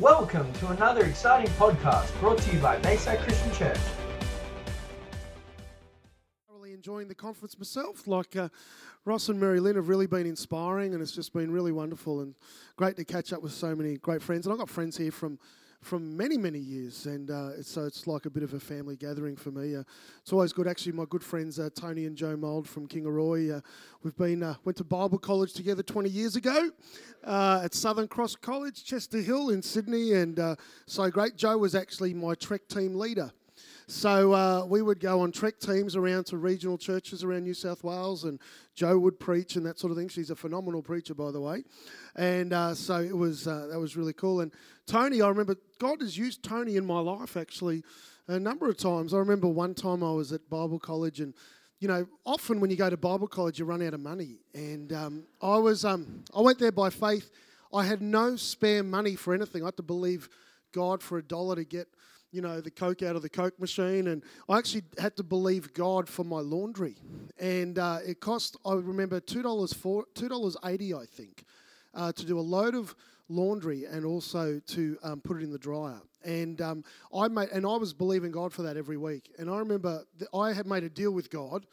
[0.00, 3.78] Welcome to another exciting podcast brought to you by Bayside Christian Church.
[6.48, 8.08] Thoroughly enjoying the conference myself.
[8.08, 8.48] Like uh,
[9.04, 12.34] Ross and Mary Lynn have really been inspiring, and it's just been really wonderful and
[12.74, 14.46] great to catch up with so many great friends.
[14.46, 15.38] And I've got friends here from
[15.84, 19.36] from many many years, and uh, so it's like a bit of a family gathering
[19.36, 19.76] for me.
[19.76, 19.82] Uh,
[20.20, 20.66] it's always good.
[20.66, 23.58] Actually, my good friends uh, Tony and Joe Mould from Kingaroy.
[23.58, 23.60] Uh,
[24.02, 26.70] we've been uh, went to Bible college together 20 years ago
[27.22, 30.40] uh, at Southern Cross College, Chester Hill in Sydney, and
[30.86, 31.36] so great.
[31.36, 33.30] Joe was actually my Trek team leader.
[33.86, 37.84] So uh, we would go on trek teams around to regional churches around New South
[37.84, 38.40] Wales, and
[38.74, 40.08] Joe would preach and that sort of thing.
[40.08, 41.64] She's a phenomenal preacher, by the way,
[42.16, 44.40] and uh, so it was uh, that was really cool.
[44.40, 44.52] And
[44.86, 47.82] Tony, I remember God has used Tony in my life actually
[48.26, 49.12] a number of times.
[49.12, 51.34] I remember one time I was at Bible college and.
[51.80, 54.90] You know, often when you go to Bible college, you run out of money, and
[54.92, 57.30] um, I was um, I went there by faith.
[57.74, 59.62] I had no spare money for anything.
[59.62, 60.30] I had to believe
[60.72, 61.88] God for a dollar to get
[62.34, 64.08] you know, the Coke out of the Coke machine.
[64.08, 66.96] And I actually had to believe God for my laundry.
[67.38, 71.44] And uh, it cost, I remember, $2, for, $2.80, I think,
[71.94, 72.94] uh, to do a load of
[73.28, 76.00] laundry and also to um, put it in the dryer.
[76.24, 79.30] And um, I made, and I was believing God for that every week.
[79.38, 80.04] And I remember
[80.34, 81.66] I had made a deal with God,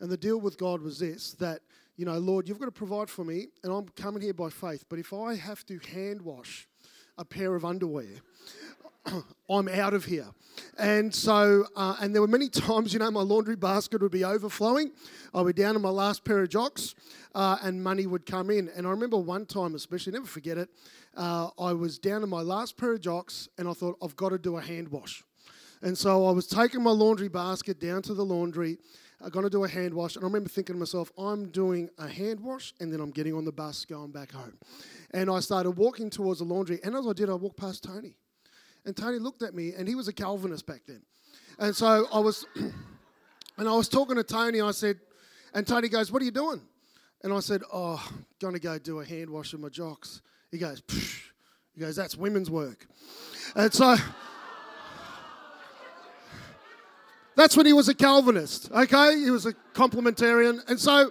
[0.00, 1.60] and the deal with God was this: that
[1.96, 4.84] you know, Lord, you've got to provide for me, and I'm coming here by faith.
[4.88, 6.68] But if I have to hand wash
[7.18, 8.06] a pair of underwear,
[9.50, 10.26] I'm out of here.
[10.78, 14.24] And so, uh, and there were many times, you know, my laundry basket would be
[14.24, 14.92] overflowing.
[15.34, 16.94] I'd be down to my last pair of jocks,
[17.34, 18.68] uh, and money would come in.
[18.76, 20.68] And I remember one time, especially, never forget it,
[21.16, 24.30] uh, I was down to my last pair of jocks, and I thought, I've got
[24.30, 25.22] to do a hand wash.
[25.82, 28.78] And so I was taking my laundry basket down to the laundry.
[29.20, 30.16] I'm going to do a hand wash.
[30.16, 33.34] And I remember thinking to myself, I'm doing a hand wash and then I'm getting
[33.34, 34.58] on the bus going back home.
[35.12, 36.80] And I started walking towards the laundry.
[36.82, 38.16] And as I did, I walked past Tony.
[38.86, 41.02] And Tony looked at me, and he was a Calvinist back then.
[41.58, 44.60] And so I was, and I was talking to Tony.
[44.60, 44.98] I said,
[45.52, 46.60] and Tony goes, "What are you doing?"
[47.22, 48.02] And I said, "Oh,
[48.40, 51.20] gonna go do a hand wash of my jocks." He goes, Psh.
[51.74, 52.86] "He goes, that's women's work."
[53.54, 53.96] And so.
[57.36, 59.18] That's when he was a Calvinist, okay?
[59.22, 60.66] He was a complementarian.
[60.70, 61.10] And so,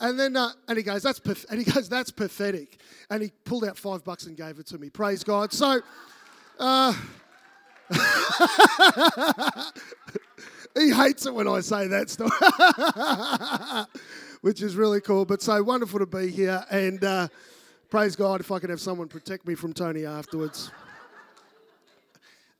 [0.00, 2.80] and then, uh, and he goes, that's, and he goes, that's pathetic.
[3.10, 4.88] And he pulled out five bucks and gave it to me.
[4.88, 5.52] Praise God.
[5.52, 5.82] So,
[6.60, 6.92] uh,
[10.78, 13.88] he hates it when I say that stuff,
[14.42, 15.24] which is really cool.
[15.24, 17.28] But so wonderful to be here, and uh,
[17.88, 20.70] praise God if I can have someone protect me from Tony afterwards.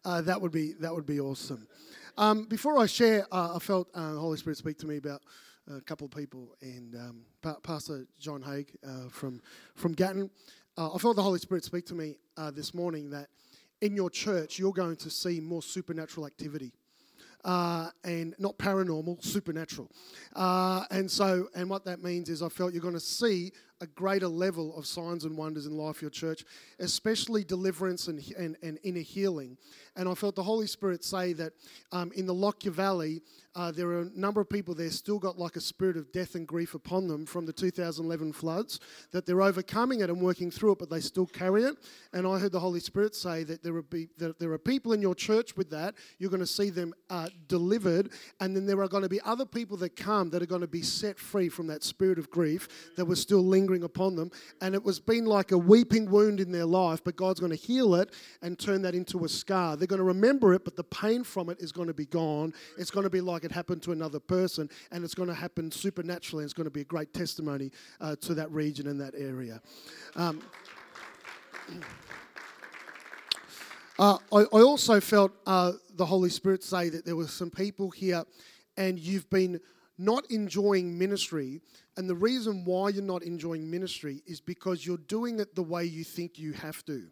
[0.03, 1.69] Uh, that would be that would be awesome.
[2.17, 5.21] Um, before I share, uh, I felt uh, the Holy Spirit speak to me about
[5.71, 9.43] a couple of people, and um, pa- Pastor John Haig uh, from
[9.75, 10.31] from Gatton.
[10.79, 12.17] Uh, I felt the Holy Spirit speak to me
[12.55, 13.29] this morning that
[13.81, 16.73] in your church, you're going to see more supernatural activity.
[17.43, 19.91] Uh, and not paranormal, supernatural.
[20.37, 23.87] Uh, and so, and what that means is, I felt you're going to see a
[23.87, 26.45] greater level of signs and wonders in life your church,
[26.81, 29.57] especially deliverance and, and, and inner healing.
[29.97, 31.55] And I felt the Holy Spirit say that
[31.93, 33.23] um, in the Lockyer Valley,
[33.55, 36.35] uh, there are a number of people there still got like a spirit of death
[36.35, 38.79] and grief upon them from the 2011 floods,
[39.11, 41.77] that they're overcoming it and working through it, but they still carry it.
[42.13, 45.03] And I heard the Holy Spirit say that there, be, that there are people in
[45.03, 45.95] your church with that.
[46.19, 49.47] You're going to see them uh, delivered, and then there are going to be other
[49.47, 52.69] people that come that are going to be set free from that spirit of grief
[52.97, 54.31] that was still lingering upon them.
[54.61, 57.57] And it was been like a weeping wound in their life, but God's going to
[57.57, 58.13] heal it
[58.43, 59.77] and turn that into a scar.
[59.77, 62.53] They're going to remember it, but the pain from it is going to be gone.
[62.79, 65.71] It's going to be like it happened to another person, and it's going to happen
[65.71, 66.45] supernaturally.
[66.45, 67.71] It's going to be a great testimony
[68.01, 69.61] uh, to that region and that area.
[70.17, 70.43] Um,
[73.99, 77.91] uh, I, I, also felt uh, the Holy Spirit say that there were some people
[77.91, 78.25] here,
[78.77, 79.61] and you've been
[79.99, 81.61] not enjoying ministry.
[81.97, 85.85] And the reason why you're not enjoying ministry is because you're doing it the way
[85.85, 87.09] you think you have to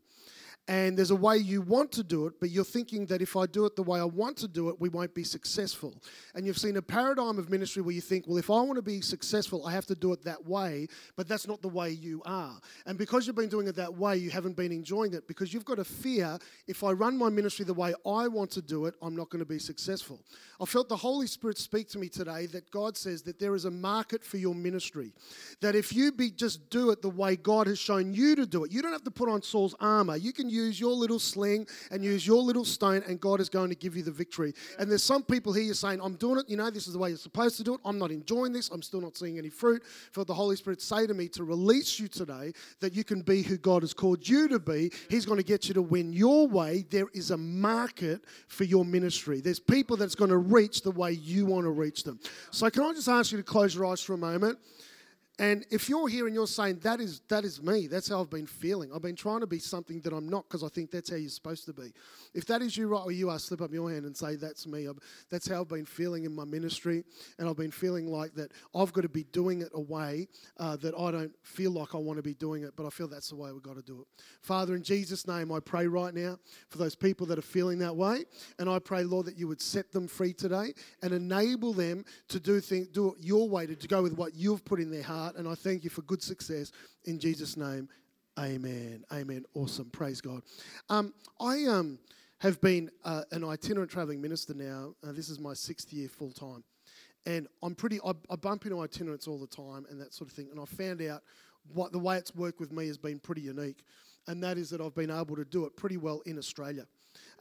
[0.69, 3.47] and there's a way you want to do it, but you're thinking that if I
[3.47, 5.94] do it the way I want to do it, we won't be successful.
[6.35, 8.82] And you've seen a paradigm of ministry where you think, well, if I want to
[8.82, 10.87] be successful, I have to do it that way,
[11.17, 12.61] but that's not the way you are.
[12.85, 15.65] And because you've been doing it that way, you haven't been enjoying it because you've
[15.65, 18.94] got a fear if I run my ministry the way I want to do it,
[19.00, 20.21] I'm not going to be successful.
[20.61, 23.64] I felt the Holy Spirit speak to me today that God says that there is
[23.64, 25.14] a market for your ministry.
[25.62, 28.64] That if you be just do it the way God has shown you to do
[28.64, 30.17] it, you don't have to put on Saul's armor.
[30.17, 33.70] You can use your little sling and use your little stone, and God is going
[33.70, 34.52] to give you the victory.
[34.78, 37.10] And there's some people here saying, I'm doing it, you know, this is the way
[37.10, 37.81] you're supposed to do it.
[37.84, 38.70] I'm not enjoying this.
[38.70, 39.82] I'm still not seeing any fruit.
[40.12, 43.43] For the Holy Spirit say to me to release you today that you can be
[43.43, 44.90] who God has called you to be.
[45.08, 46.84] He's going to get you to win your way.
[46.90, 49.40] There is a market for your ministry.
[49.40, 52.19] There's people that's going to reach the way you want to reach them.
[52.50, 54.58] So can I just ask you to close your eyes for a moment?
[55.40, 58.31] And if you're here and you're saying that is that is me, that's how I've
[58.31, 58.90] been feeling.
[58.93, 61.29] I've been trying to be something that I'm not because I think that's how you're
[61.29, 61.93] supposed to be.
[62.35, 64.67] If that is you, right where you are, slip up your hand and say that's
[64.67, 64.88] me.
[65.31, 67.05] that's how I've been feeling in my ministry,
[67.38, 70.26] and I've been feeling like that I've got to be doing it a way
[70.58, 73.06] uh, that I don't feel like I want to be doing it, but I feel
[73.06, 74.06] that's the way we've got to do it.
[74.43, 76.38] Father, in Jesus' name, I pray right now
[76.69, 78.25] for those people that are feeling that way,
[78.58, 82.40] and I pray, Lord, that you would set them free today and enable them to
[82.40, 85.05] do things, do it your way, to, to go with what you've put in their
[85.05, 86.72] heart heart, and I thank you for good success.
[87.04, 87.88] In Jesus' name,
[88.38, 89.04] amen.
[89.12, 89.44] Amen.
[89.54, 89.90] Awesome.
[89.90, 90.42] Praise God.
[90.88, 91.98] Um, I um,
[92.38, 94.94] have been uh, an itinerant traveling minister now.
[95.06, 96.64] Uh, this is my sixth year full time.
[97.26, 100.34] And I'm pretty, I, I bump into itinerants all the time and that sort of
[100.34, 100.48] thing.
[100.50, 101.22] And I found out
[101.75, 103.84] what the way it's worked with me has been pretty unique.
[104.28, 106.86] And that is that I've been able to do it pretty well in Australia.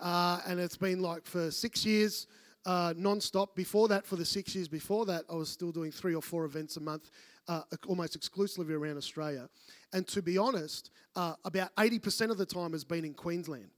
[0.02, 2.28] Uh, and it's been like for six years,
[2.66, 3.56] uh, non-stop.
[3.56, 6.44] Before that, for the six years before that, I was still doing three or four
[6.44, 7.12] events a month
[7.48, 9.50] uh, almost exclusively around Australia.
[9.94, 13.70] And to be honest, uh, about 80% of the time has been in Queensland.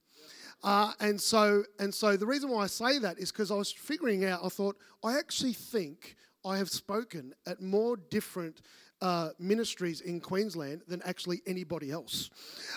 [0.62, 3.72] Uh, and so, and so the reason why I say that is because I was
[3.72, 4.40] figuring out.
[4.44, 8.60] I thought I actually think I have spoken at more different
[9.00, 12.28] uh, ministries in Queensland than actually anybody else.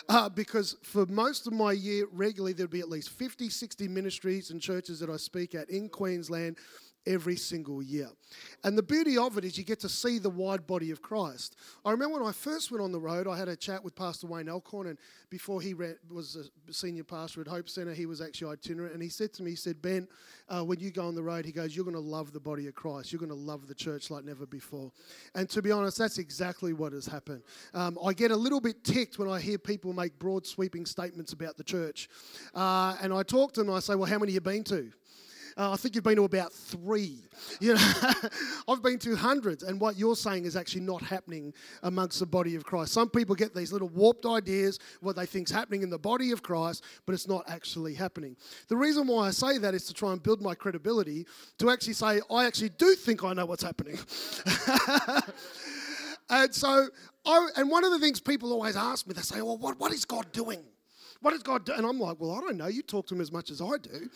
[0.07, 4.49] Uh, because for most of my year, regularly, there'd be at least 50, 60 ministries
[4.49, 6.57] and churches that I speak at in Queensland
[7.05, 8.09] every single year.
[8.63, 11.55] And the beauty of it is you get to see the wide body of Christ.
[11.85, 14.27] I remember when I first went on the road, I had a chat with Pastor
[14.27, 14.97] Wayne Alcorn, and
[15.29, 16.37] before he was
[16.69, 18.93] a senior pastor at Hope Centre, he was actually itinerant.
[18.93, 20.07] And he said to me, he said, Ben,
[20.49, 22.67] uh, when you go on the road, he goes, you're going to love the body
[22.67, 23.11] of Christ.
[23.11, 24.91] You're going to love the church like never before.
[25.35, 27.43] And to be honest, that's exactly what has happened.
[27.73, 31.33] Um, I get a little bit ticked when I hear people make broad, sweeping statements
[31.33, 32.09] about the church.
[32.53, 34.63] Uh, and I talk to them and I say, well, how many have you been
[34.65, 34.91] to?
[35.57, 37.19] Uh, I think you've been to about three.
[37.59, 37.91] You know,
[38.67, 41.53] I've been to hundreds, and what you're saying is actually not happening
[41.83, 42.93] amongst the body of Christ.
[42.93, 46.43] Some people get these little warped ideas what they think's happening in the body of
[46.43, 48.35] Christ, but it's not actually happening.
[48.67, 51.25] The reason why I say that is to try and build my credibility
[51.59, 53.99] to actually say I actually do think I know what's happening.
[56.29, 56.87] and so,
[57.25, 59.91] I, and one of the things people always ask me, they say, "Well, what, what
[59.91, 60.63] is God doing?"
[61.23, 61.77] What is God doing?
[61.77, 62.67] And I'm like, well, I don't know.
[62.67, 64.09] You talk to him as much as I do.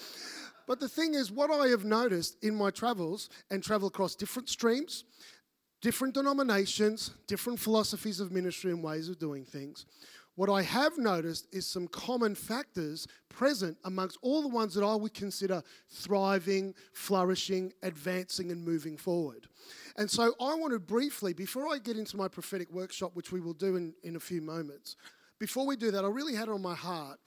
[0.68, 4.50] But the thing is, what I have noticed in my travels and travel across different
[4.50, 5.06] streams,
[5.82, 9.86] different denominations, different philosophies of ministry and ways of doing things,
[10.36, 14.94] what I have noticed is some common factors present amongst all the ones that I
[14.94, 19.48] would consider thriving, flourishing, advancing, and moving forward.
[19.96, 23.40] And so I want to briefly, before I get into my prophetic workshop, which we
[23.40, 24.96] will do in, in a few moments,
[25.40, 27.20] before we do that, I really had it on my heart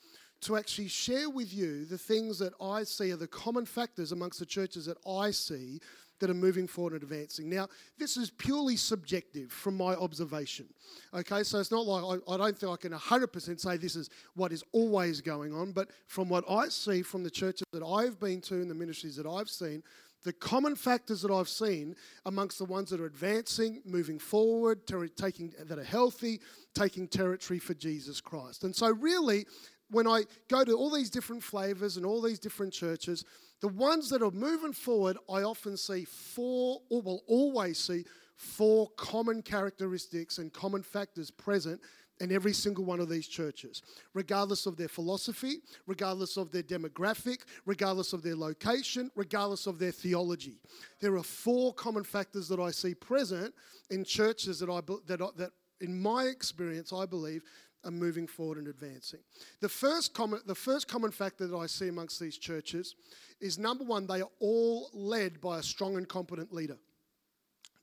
[0.42, 4.38] to actually share with you the things that I see are the common factors amongst
[4.38, 5.80] the churches that I see
[6.20, 7.48] that are moving forward and advancing.
[7.48, 10.66] Now, this is purely subjective from my observation.
[11.14, 14.10] Okay, so it's not like I, I, don't think I can 100% say this is
[14.34, 18.20] what is always going on, but from what I see from the churches that I've
[18.20, 19.82] been to and the ministries that I've seen,
[20.22, 21.96] the common factors that I've seen
[22.26, 26.40] amongst the ones that are advancing, moving forward, ter- taking that are healthy,
[26.74, 28.64] taking territory for Jesus Christ.
[28.64, 29.46] And so, really,
[29.90, 33.24] when I go to all these different flavors and all these different churches,
[33.60, 38.04] the ones that are moving forward, I often see four, or will always see
[38.36, 41.80] four common characteristics and common factors present
[42.20, 43.82] in every single one of these churches,
[44.14, 49.92] regardless of their philosophy, regardless of their demographic, regardless of their location, regardless of their
[49.92, 50.60] theology.
[51.00, 53.54] There are four common factors that I see present
[53.90, 57.42] in churches that I that, that in my experience I believe
[57.84, 59.20] are moving forward and advancing.
[59.60, 62.94] The first common, the first common factor that I see amongst these churches
[63.40, 66.78] is number one, they are all led by a strong and competent leader.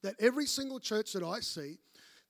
[0.04, 1.80] That every single church that I see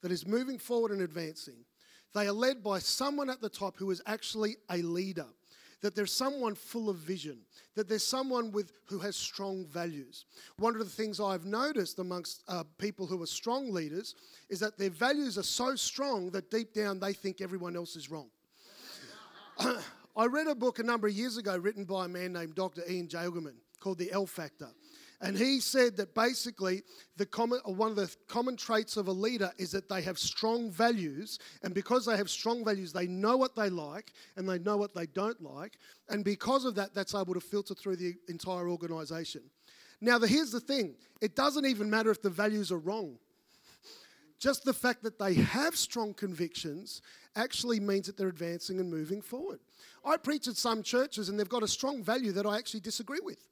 [0.01, 1.65] that is moving forward and advancing,
[2.13, 5.27] they are led by someone at the top who is actually a leader
[5.81, 7.39] that there's someone full of vision,
[7.75, 10.25] that there's someone with who has strong values.
[10.57, 14.15] One of the things I've noticed amongst uh, people who are strong leaders
[14.49, 18.09] is that their values are so strong that deep down they think everyone else is
[18.09, 18.29] wrong.
[20.17, 22.81] I read a book a number of years ago written by a man named Dr.
[22.89, 24.69] Ian Jagelman called The L Factor.
[25.19, 26.83] And he said that basically
[27.15, 30.19] the common, uh, one of the common traits of a leader is that they have
[30.19, 31.39] strong values.
[31.63, 34.93] And because they have strong values, they know what they like and they know what
[34.93, 35.79] they don't like.
[36.09, 39.41] And because of that, that's able to filter through the entire organization.
[40.01, 43.17] Now, the, here's the thing it doesn't even matter if the values are wrong.
[44.39, 47.01] Just the fact that they have strong convictions
[47.35, 49.59] actually means that they're advancing and moving forward.
[50.05, 53.19] I preach at some churches and they've got a strong value that I actually disagree
[53.23, 53.47] with.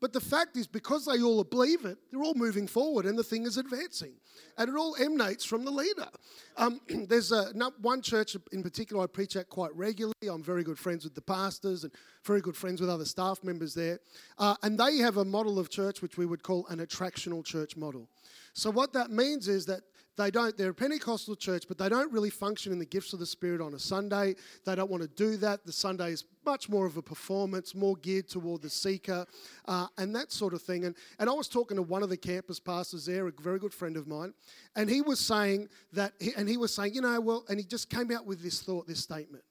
[0.00, 3.24] But the fact is, because they all believe it, they're all moving forward and the
[3.24, 4.12] thing is advancing.
[4.56, 6.08] And it all emanates from the leader.
[6.56, 10.14] Um, there's a, one church in particular I preach at quite regularly.
[10.30, 11.92] I'm very good friends with the pastors and
[12.24, 13.98] very good friends with other staff members there.
[14.38, 17.76] Uh, and they have a model of church which we would call an attractional church
[17.76, 18.08] model.
[18.52, 19.82] So, what that means is that
[20.18, 23.20] they don't, they're a Pentecostal church, but they don't really function in the gifts of
[23.20, 24.34] the Spirit on a Sunday.
[24.66, 25.64] They don't want to do that.
[25.64, 29.24] The Sunday is much more of a performance, more geared toward the seeker,
[29.66, 30.84] uh, and that sort of thing.
[30.84, 33.72] And, and I was talking to one of the campus pastors there, a very good
[33.72, 34.34] friend of mine,
[34.74, 37.88] and he was saying that, and he was saying, you know, well, and he just
[37.88, 39.44] came out with this thought, this statement.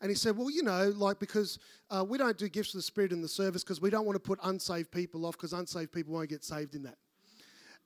[0.00, 1.58] And he said, Well, you know, like because
[1.90, 4.16] uh, we don't do gifts of the Spirit in the service because we don't want
[4.16, 6.98] to put unsaved people off because unsaved people won't get saved in that.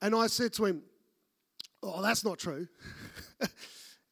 [0.01, 0.83] And I said to him,
[1.81, 2.67] Oh, that's not true.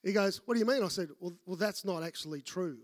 [0.03, 0.83] he goes, What do you mean?
[0.83, 2.77] I said, Well, well that's not actually true.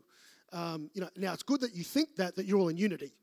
[0.52, 3.14] Um, you know, now it's good that you think that, that you're all in unity.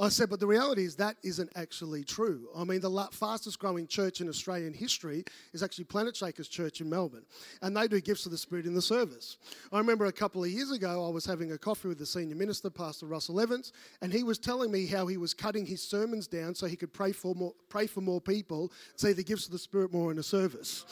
[0.00, 2.48] I said, but the reality is that isn't actually true.
[2.56, 7.24] I mean, the fastest growing church in Australian history is actually Planetshakers Church in Melbourne,
[7.62, 9.38] and they do gifts of the Spirit in the service.
[9.72, 12.36] I remember a couple of years ago, I was having a coffee with the senior
[12.36, 16.28] minister, Pastor Russell Evans, and he was telling me how he was cutting his sermons
[16.28, 19.52] down so he could pray for more, pray for more people, see the gifts of
[19.52, 20.84] the Spirit more in the service.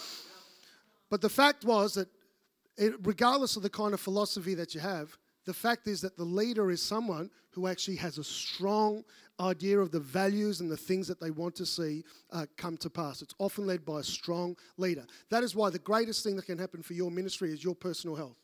[1.11, 2.09] But the fact was that,
[2.77, 6.25] it, regardless of the kind of philosophy that you have, the fact is that the
[6.25, 9.05] leader is someone who actually has a strong
[9.41, 12.91] idea of the values and the things that they want to see uh, come to
[12.91, 13.23] pass.
[13.23, 15.07] It's often led by a strong leader.
[15.31, 18.17] That is why the greatest thing that can happen for your ministry is your personal
[18.17, 18.37] health.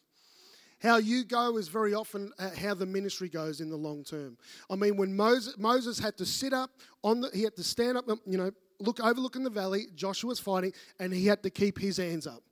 [0.80, 4.36] How you go is very often uh, how the ministry goes in the long term.
[4.68, 6.70] I mean, when Moses, Moses had to sit up
[7.04, 9.86] on the, he had to stand up, you know, look overlooking the valley.
[9.94, 12.42] Joshua's fighting, and he had to keep his hands up.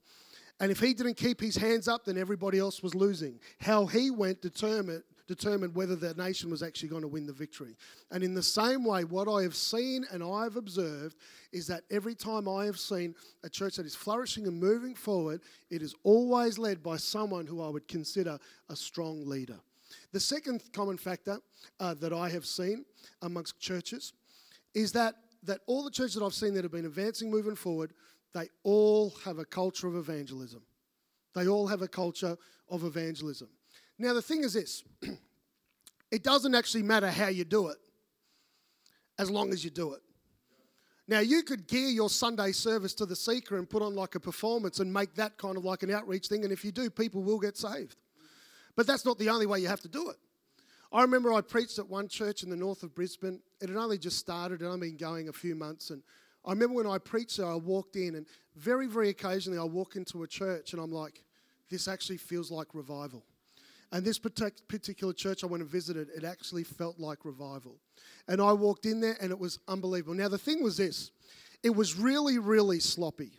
[0.61, 3.39] And if he didn't keep his hands up, then everybody else was losing.
[3.59, 7.75] How he went determined, determined whether the nation was actually going to win the victory.
[8.11, 11.15] And in the same way, what I have seen and I have observed
[11.51, 15.41] is that every time I have seen a church that is flourishing and moving forward,
[15.71, 18.37] it is always led by someone who I would consider
[18.69, 19.59] a strong leader.
[20.11, 21.39] The second common factor
[21.79, 22.85] uh, that I have seen
[23.23, 24.13] amongst churches
[24.75, 27.93] is that, that all the churches that I've seen that have been advancing, moving forward,
[28.33, 30.61] they all have a culture of evangelism.
[31.33, 32.37] They all have a culture
[32.69, 33.49] of evangelism.
[33.97, 34.83] Now, the thing is this
[36.11, 37.77] it doesn't actually matter how you do it,
[39.19, 40.01] as long as you do it.
[41.07, 44.19] Now, you could gear your Sunday service to the seeker and put on like a
[44.19, 47.21] performance and make that kind of like an outreach thing, and if you do, people
[47.21, 47.97] will get saved.
[48.75, 50.15] But that's not the only way you have to do it.
[50.93, 53.41] I remember I preached at one church in the north of Brisbane.
[53.61, 56.01] It had only just started, and I've been going a few months, and
[56.45, 59.95] I remember when I preached there, I walked in, and very, very occasionally I walk
[59.95, 61.23] into a church and I'm like,
[61.69, 63.23] this actually feels like revival.
[63.91, 67.77] And this particular church I went and visited, it actually felt like revival.
[68.27, 70.13] And I walked in there and it was unbelievable.
[70.13, 71.11] Now, the thing was this
[71.63, 73.33] it was really, really sloppy.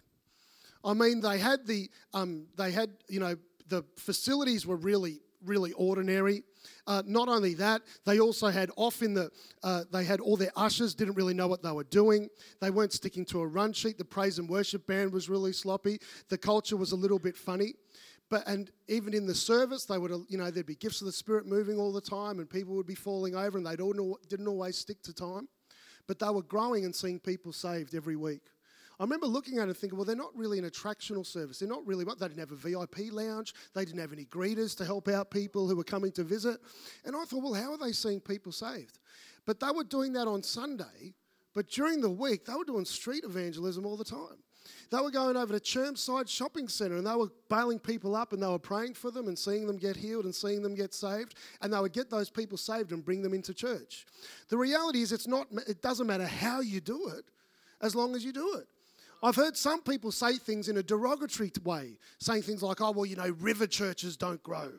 [0.85, 3.37] I mean, they had the, um, they had, you know,
[3.69, 6.43] the facilities were really, really ordinary.
[6.87, 9.31] Uh, not only that, they also had off in the,
[9.63, 12.29] uh, they had all their ushers didn't really know what they were doing.
[12.61, 13.99] They weren't sticking to a run sheet.
[13.99, 15.99] The praise and worship band was really sloppy.
[16.29, 17.75] The culture was a little bit funny.
[18.31, 21.13] But, and even in the service, they would, you know, there'd be gifts of the
[21.13, 24.79] Spirit moving all the time, and people would be falling over, and they didn't always
[24.79, 25.49] stick to time.
[26.07, 28.41] But they were growing and seeing people saved every week.
[29.01, 31.59] I remember looking at it and thinking, well, they're not really an attractional service.
[31.59, 33.55] They're not really what they didn't have a VIP lounge.
[33.75, 36.61] They didn't have any greeters to help out people who were coming to visit.
[37.05, 38.99] And I thought, well, how are they seeing people saved?
[39.47, 41.15] But they were doing that on Sunday,
[41.55, 44.39] but during the week, they were doing street evangelism all the time.
[44.91, 48.43] They were going over to Chermside Shopping Centre and they were bailing people up and
[48.43, 51.35] they were praying for them and seeing them get healed and seeing them get saved.
[51.61, 54.07] And they would get those people saved and bring them into church.
[54.49, 57.25] The reality is, it's not, it doesn't matter how you do it
[57.81, 58.69] as long as you do it.
[59.23, 63.07] I've heard some people say things in a derogatory way, saying things like, oh, well,
[63.07, 64.73] you know, river churches don't grow.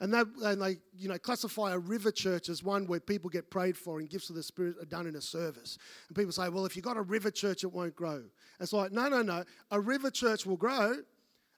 [0.00, 3.50] And, that, and they, you know, classify a river church as one where people get
[3.50, 5.78] prayed for and gifts of the Spirit are done in a service.
[6.08, 8.24] And people say, well, if you've got a river church, it won't grow.
[8.58, 9.44] It's like, no, no, no.
[9.70, 10.96] A river church will grow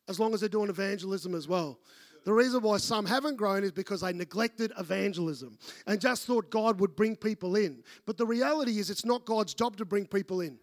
[0.08, 1.78] as long as they're doing evangelism as well.
[2.24, 6.80] The reason why some haven't grown is because they neglected evangelism and just thought God
[6.80, 7.82] would bring people in.
[8.06, 10.58] But the reality is, it's not God's job to bring people in,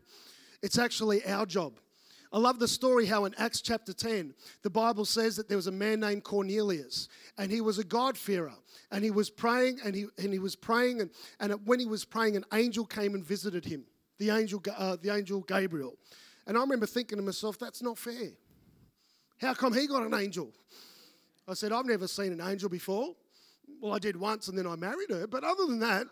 [0.62, 1.80] it's actually our job.
[2.34, 5.68] I love the story how in Acts chapter 10, the Bible says that there was
[5.68, 8.54] a man named Cornelius, and he was a God-fearer.
[8.90, 11.10] And he was praying, and he, and he was praying, and,
[11.42, 13.84] and when he was praying, an angel came and visited him,
[14.18, 15.98] the angel, uh, the angel Gabriel.
[16.48, 18.32] And I remember thinking to myself, that's not fair.
[19.40, 20.52] How come he got an angel?
[21.48, 23.14] I said, I've never seen an angel before.
[23.82, 26.08] Well, I did once and then I married her, but other than that,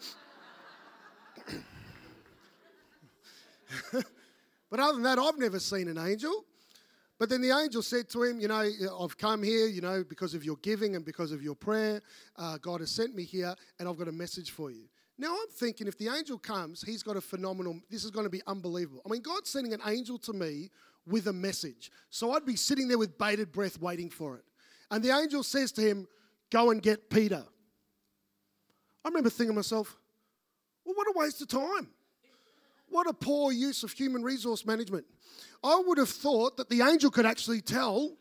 [4.70, 6.46] but other than that, I've never seen an angel.
[7.20, 8.70] But then the angel said to him, You know,
[9.02, 12.02] I've come here, you know, because of your giving and because of your prayer.
[12.38, 14.86] Uh, God has sent me here, and I've got a message for you.
[15.18, 18.30] Now I'm thinking if the angel comes, he's got a phenomenal, this is going to
[18.30, 19.02] be unbelievable.
[19.06, 20.70] I mean, God's sending an angel to me
[21.06, 21.92] with a message.
[22.10, 24.46] So I'd be sitting there with bated breath waiting for it.
[24.90, 26.08] And the angel says to him,
[26.50, 27.44] Go and get Peter.
[29.04, 29.98] I remember thinking to myself,
[30.86, 31.90] Well, what a waste of time.
[32.89, 35.05] What a poor use of human resource management.
[35.63, 38.15] I would have thought that the angel could actually tell,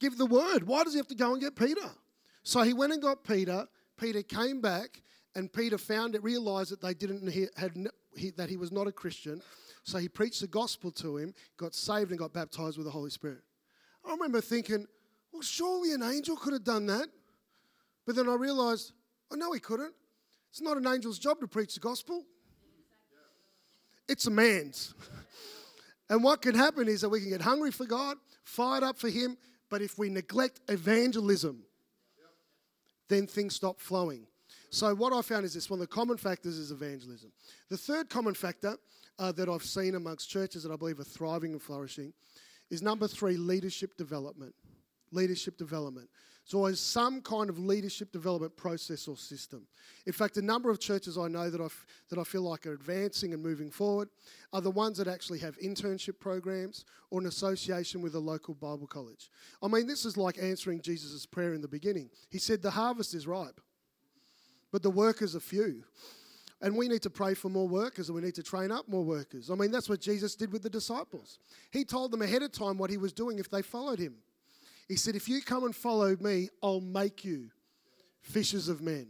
[0.00, 0.66] give the word.
[0.66, 1.90] Why does he have to go and get Peter?
[2.42, 3.66] So he went and got Peter.
[3.98, 5.02] Peter came back,
[5.34, 7.72] and Peter found it, realized that they didn't he, had
[8.16, 9.42] he, that he was not a Christian.
[9.84, 13.10] So he preached the gospel to him, got saved, and got baptized with the Holy
[13.10, 13.42] Spirit.
[14.06, 14.86] I remember thinking,
[15.32, 17.08] well, surely an angel could have done that.
[18.06, 18.92] But then I realized,
[19.30, 19.94] oh, no, he couldn't.
[20.50, 22.24] It's not an angel's job to preach the gospel,
[24.08, 24.94] it's a man's.
[26.08, 29.08] and what can happen is that we can get hungry for God, fired up for
[29.08, 29.36] Him,
[29.70, 31.62] but if we neglect evangelism,
[33.08, 34.26] then things stop flowing.
[34.70, 37.32] So, what I found is this one of the common factors is evangelism.
[37.70, 38.76] The third common factor
[39.18, 42.12] uh, that I've seen amongst churches that I believe are thriving and flourishing
[42.70, 44.54] is number three leadership development
[45.12, 46.08] leadership development.
[46.48, 49.66] There's always some kind of leadership development process or system.
[50.06, 51.68] In fact, a number of churches I know that I,
[52.08, 54.08] that I feel like are advancing and moving forward
[54.54, 58.86] are the ones that actually have internship programs or an association with a local Bible
[58.86, 59.30] college.
[59.62, 62.08] I mean, this is like answering Jesus' prayer in the beginning.
[62.30, 63.60] He said, The harvest is ripe,
[64.72, 65.84] but the workers are few.
[66.62, 69.04] And we need to pray for more workers and we need to train up more
[69.04, 69.50] workers.
[69.50, 71.38] I mean, that's what Jesus did with the disciples.
[71.70, 74.14] He told them ahead of time what he was doing if they followed him.
[74.88, 77.50] He said, If you come and follow me, I'll make you
[78.20, 79.08] fishers of men.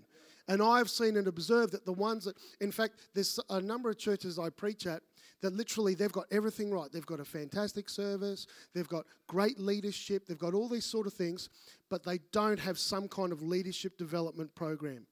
[0.48, 3.98] And I've seen and observed that the ones that, in fact, there's a number of
[3.98, 5.02] churches I preach at
[5.42, 6.90] that literally they've got everything right.
[6.90, 11.12] They've got a fantastic service, they've got great leadership, they've got all these sort of
[11.12, 11.48] things,
[11.90, 15.06] but they don't have some kind of leadership development program.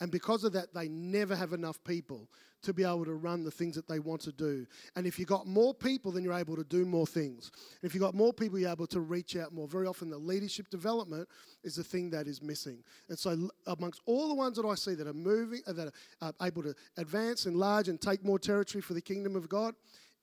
[0.00, 2.28] And because of that, they never have enough people
[2.62, 4.66] to be able to run the things that they want to do.
[4.96, 7.50] And if you've got more people, then you're able to do more things.
[7.80, 9.68] And if you've got more people, you're able to reach out more.
[9.68, 11.28] Very often, the leadership development
[11.62, 12.82] is the thing that is missing.
[13.08, 16.32] And so, amongst all the ones that I see that are moving, uh, that are
[16.42, 19.74] able to advance, enlarge, and take more territory for the kingdom of God,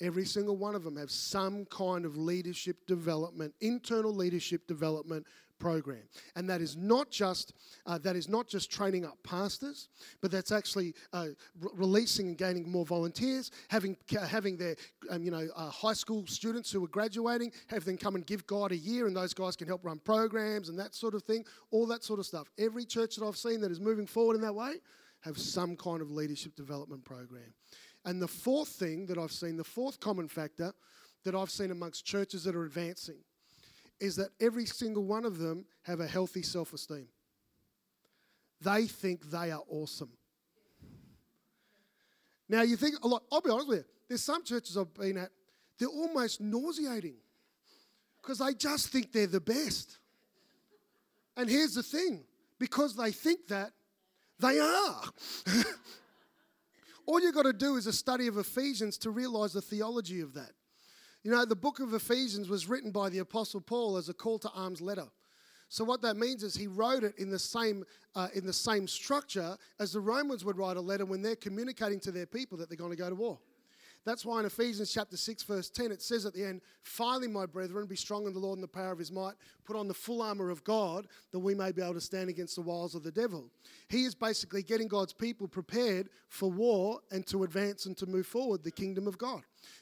[0.01, 5.25] every single one of them have some kind of leadership development, internal leadership development
[5.60, 6.04] program.
[6.36, 7.54] And that is not just
[7.86, 9.89] uh, that is not just training up pastors,
[10.22, 11.28] but that's actually uh,
[11.60, 14.76] re- releasing and gaining more volunteers, having having their
[15.10, 18.46] um, you know uh, high school students who are graduating have them come and give
[18.48, 21.46] God a year, and those guys can help run programs and that sort of thing,
[21.72, 22.50] all that sort of stuff.
[22.58, 24.76] Every church that I've seen that is moving forward in that way
[25.22, 27.54] have some kind of leadership development program.
[28.06, 30.72] And the fourth thing that I've seen, the fourth common factor
[31.24, 33.18] that I've seen amongst churches that are advancing
[33.99, 37.08] is that every single one of them have a healthy self esteem.
[38.62, 40.12] They think they are awesome.
[42.47, 45.17] Now, you think a lot, I'll be honest with you, there's some churches I've been
[45.17, 45.31] at,
[45.79, 47.15] they're almost nauseating
[48.21, 49.97] because they just think they're the best.
[51.38, 52.23] And here's the thing
[52.60, 53.71] because they think that,
[54.39, 55.01] they are.
[57.05, 60.34] All you've got to do is a study of Ephesians to realize the theology of
[60.34, 60.51] that.
[61.25, 64.38] You know, the book of Ephesians was written by the Apostle Paul as a call
[64.38, 65.07] to arms letter.
[65.69, 67.83] So what that means is he wrote it in the same
[68.13, 71.99] uh, in the same structure as the Romans would write a letter when they're communicating
[72.01, 73.39] to their people that they're going to go to war.
[74.05, 77.47] That's why in Ephesians chapter 6, verse 10, it says at the end, Finally, my
[77.47, 79.33] brethren, be strong in the Lord and the power of his might.
[79.65, 82.55] Put on the full armor of God that we may be able to stand against
[82.55, 83.49] the wiles of the devil.
[83.89, 88.27] He is basically getting God's people prepared for war and to advance and to move
[88.27, 89.41] forward the kingdom of God.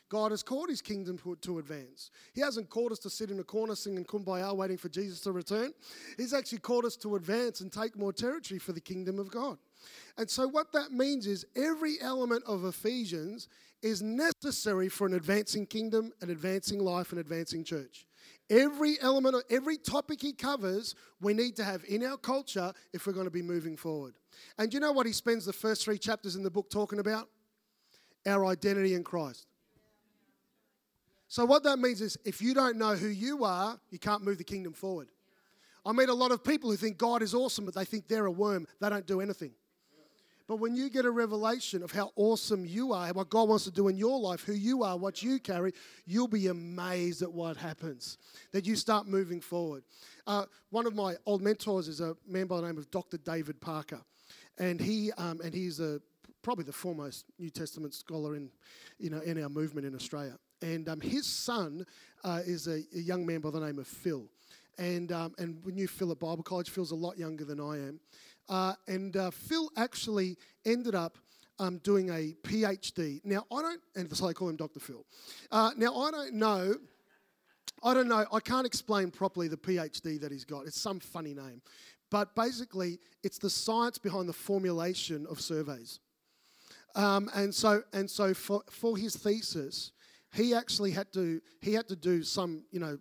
[0.10, 2.12] God has called his kingdom to advance.
[2.34, 5.32] He hasn't called us to sit in a corner singing kumbaya waiting for Jesus to
[5.32, 5.74] return.
[6.18, 9.58] He's actually called us to advance and take more territory for the kingdom of God.
[10.18, 13.48] And so, what that means is every element of Ephesians
[13.82, 18.06] is necessary for an advancing kingdom, an advancing life, an advancing church.
[18.50, 23.08] Every element, of, every topic he covers, we need to have in our culture if
[23.08, 24.14] we're going to be moving forward.
[24.58, 27.30] And you know what he spends the first three chapters in the book talking about?
[28.26, 29.48] Our identity in Christ.
[31.34, 34.38] So, what that means is if you don't know who you are, you can't move
[34.38, 35.08] the kingdom forward.
[35.84, 38.28] I meet a lot of people who think God is awesome, but they think they're
[38.28, 38.68] a worm.
[38.80, 39.50] They don't do anything.
[40.48, 43.72] But when you get a revelation of how awesome you are, what God wants to
[43.72, 45.74] do in your life, who you are, what you carry,
[46.06, 48.20] you'll be amazed at what happens.
[48.52, 49.86] That you start moving forward.
[50.28, 53.18] Uh, one of my old mentors is a man by the name of Dr.
[53.18, 54.02] David Parker,
[54.60, 56.00] and he um, and he's a,
[56.44, 58.52] probably the foremost New Testament scholar in
[59.00, 60.38] you know in our movement in Australia.
[60.64, 61.86] And um, his son
[62.24, 64.24] uh, is a, a young man by the name of Phil.
[64.78, 66.70] And, um, and we knew Phil at Bible College.
[66.70, 68.00] Phil's a lot younger than I am.
[68.48, 71.18] Uh, and uh, Phil actually ended up
[71.60, 73.20] um, doing a PhD.
[73.26, 74.80] Now, I don't, and so I call him Dr.
[74.80, 75.06] Phil.
[75.52, 76.76] Uh, now, I don't know,
[77.84, 80.66] I don't know, I can't explain properly the PhD that he's got.
[80.66, 81.62] It's some funny name.
[82.10, 86.00] But basically, it's the science behind the formulation of surveys.
[86.96, 89.92] Um, and so, and so for, for his thesis,
[90.34, 92.98] he actually had to, he had to do some, you know,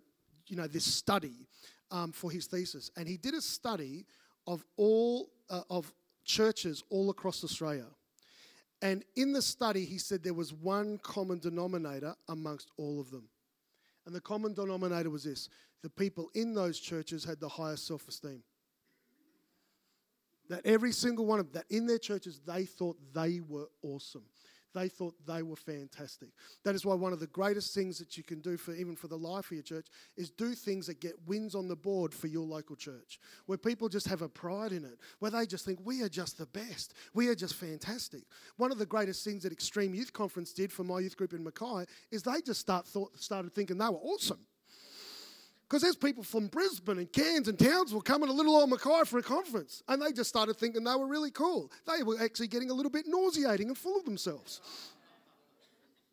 [0.47, 1.47] you know this study
[1.91, 2.91] um, for his thesis.
[2.95, 4.05] And he did a study
[4.45, 5.91] of all uh, of
[6.25, 7.87] churches all across Australia.
[8.81, 13.29] And in the study, he said there was one common denominator amongst all of them.
[14.05, 15.49] And the common denominator was this
[15.81, 18.43] the people in those churches had the highest self esteem.
[20.49, 24.23] That every single one of that in their churches, they thought they were awesome.
[24.73, 26.29] They thought they were fantastic.
[26.63, 29.07] That is why one of the greatest things that you can do for even for
[29.07, 32.27] the life of your church is do things that get wins on the board for
[32.27, 35.79] your local church, where people just have a pride in it, where they just think
[35.83, 38.23] we are just the best, we are just fantastic.
[38.57, 41.43] One of the greatest things that Extreme Youth Conference did for my youth group in
[41.43, 44.39] Mackay is they just start thought, started thinking they were awesome.
[45.73, 49.17] Because there's people from Brisbane and Cairns and Townsville coming to Little Old Mackay for
[49.17, 51.71] a conference, and they just started thinking they were really cool.
[51.87, 54.61] They were actually getting a little bit nauseating and full of themselves.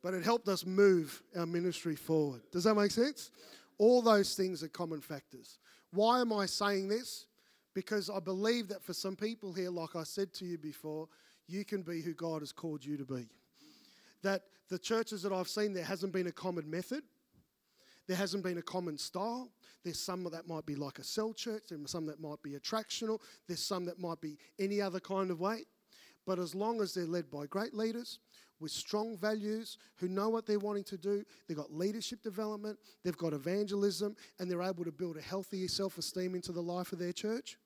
[0.02, 2.40] But it helped us move our ministry forward.
[2.50, 3.32] Does that make sense?
[3.76, 5.58] All those things are common factors.
[5.92, 7.26] Why am I saying this?
[7.74, 11.06] Because I believe that for some people here, like I said to you before,
[11.48, 13.28] you can be who God has called you to be.
[14.22, 17.02] That the churches that I've seen, there hasn't been a common method.
[18.10, 19.52] There hasn't been a common style.
[19.84, 23.20] There's some that might be like a cell church, there's some that might be attractional,
[23.46, 25.62] there's some that might be any other kind of way.
[26.26, 28.18] But as long as they're led by great leaders
[28.58, 33.16] with strong values who know what they're wanting to do, they've got leadership development, they've
[33.16, 36.98] got evangelism, and they're able to build a healthy self esteem into the life of
[36.98, 37.58] their church,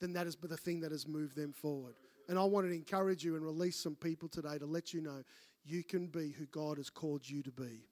[0.00, 1.94] then that is the thing that has moved them forward.
[2.28, 5.22] And I want to encourage you and release some people today to let you know
[5.64, 7.84] you can be who God has called you to be.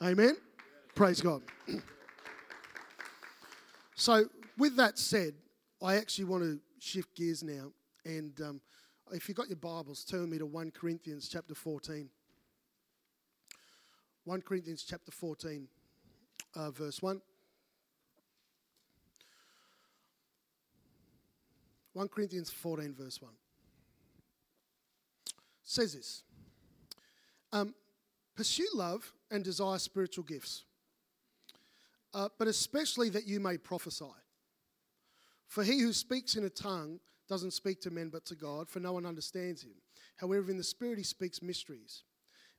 [0.00, 0.08] Yeah.
[0.08, 0.36] Amen.
[0.94, 1.42] Praise God.
[3.96, 4.26] so,
[4.56, 5.34] with that said,
[5.82, 7.72] I actually want to shift gears now.
[8.04, 8.60] And um,
[9.10, 12.08] if you've got your Bibles, turn me to 1 Corinthians chapter 14.
[14.24, 15.66] 1 Corinthians chapter 14,
[16.54, 17.20] uh, verse 1.
[21.94, 23.32] 1 Corinthians 14, verse 1.
[25.64, 26.22] says this
[27.52, 27.74] um,
[28.36, 30.64] Pursue love and desire spiritual gifts
[32.14, 34.04] uh, but especially that you may prophesy.
[35.46, 38.80] For he who speaks in a tongue doesn't speak to men but to God, for
[38.80, 39.74] no one understands him.
[40.16, 42.04] However, in the Spirit he speaks mysteries.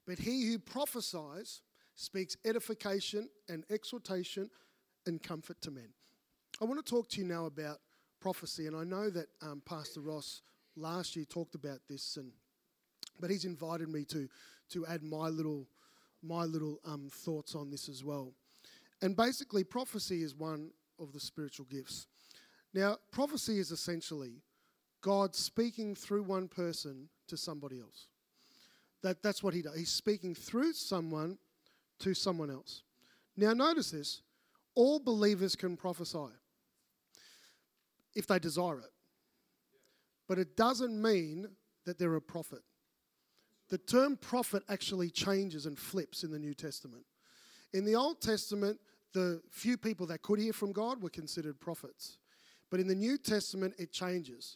[0.05, 1.61] But he who prophesies
[1.95, 4.49] speaks edification and exhortation
[5.05, 5.89] and comfort to men.
[6.61, 7.79] I want to talk to you now about
[8.19, 10.41] prophecy, and I know that um, Pastor Ross
[10.75, 12.31] last year talked about this, and
[13.19, 14.27] but he's invited me to
[14.69, 15.67] to add my little
[16.21, 18.33] my little um, thoughts on this as well.
[19.01, 22.07] And basically, prophecy is one of the spiritual gifts.
[22.73, 24.41] Now, prophecy is essentially
[25.01, 28.07] God speaking through one person to somebody else.
[29.03, 29.75] That, that's what he does.
[29.75, 31.37] He's speaking through someone
[31.99, 32.83] to someone else.
[33.37, 34.21] Now, notice this
[34.75, 36.33] all believers can prophesy
[38.15, 38.91] if they desire it.
[40.27, 41.47] But it doesn't mean
[41.85, 42.61] that they're a prophet.
[43.69, 47.03] The term prophet actually changes and flips in the New Testament.
[47.75, 48.79] In the Old Testament,
[49.13, 52.19] the few people that could hear from God were considered prophets.
[52.71, 54.55] But in the New Testament, it changes.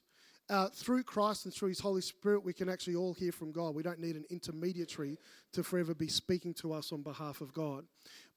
[0.49, 3.75] Uh, through Christ and through His Holy Spirit, we can actually all hear from God.
[3.75, 5.17] We don't need an intermediary
[5.51, 7.83] to forever be speaking to us on behalf of God.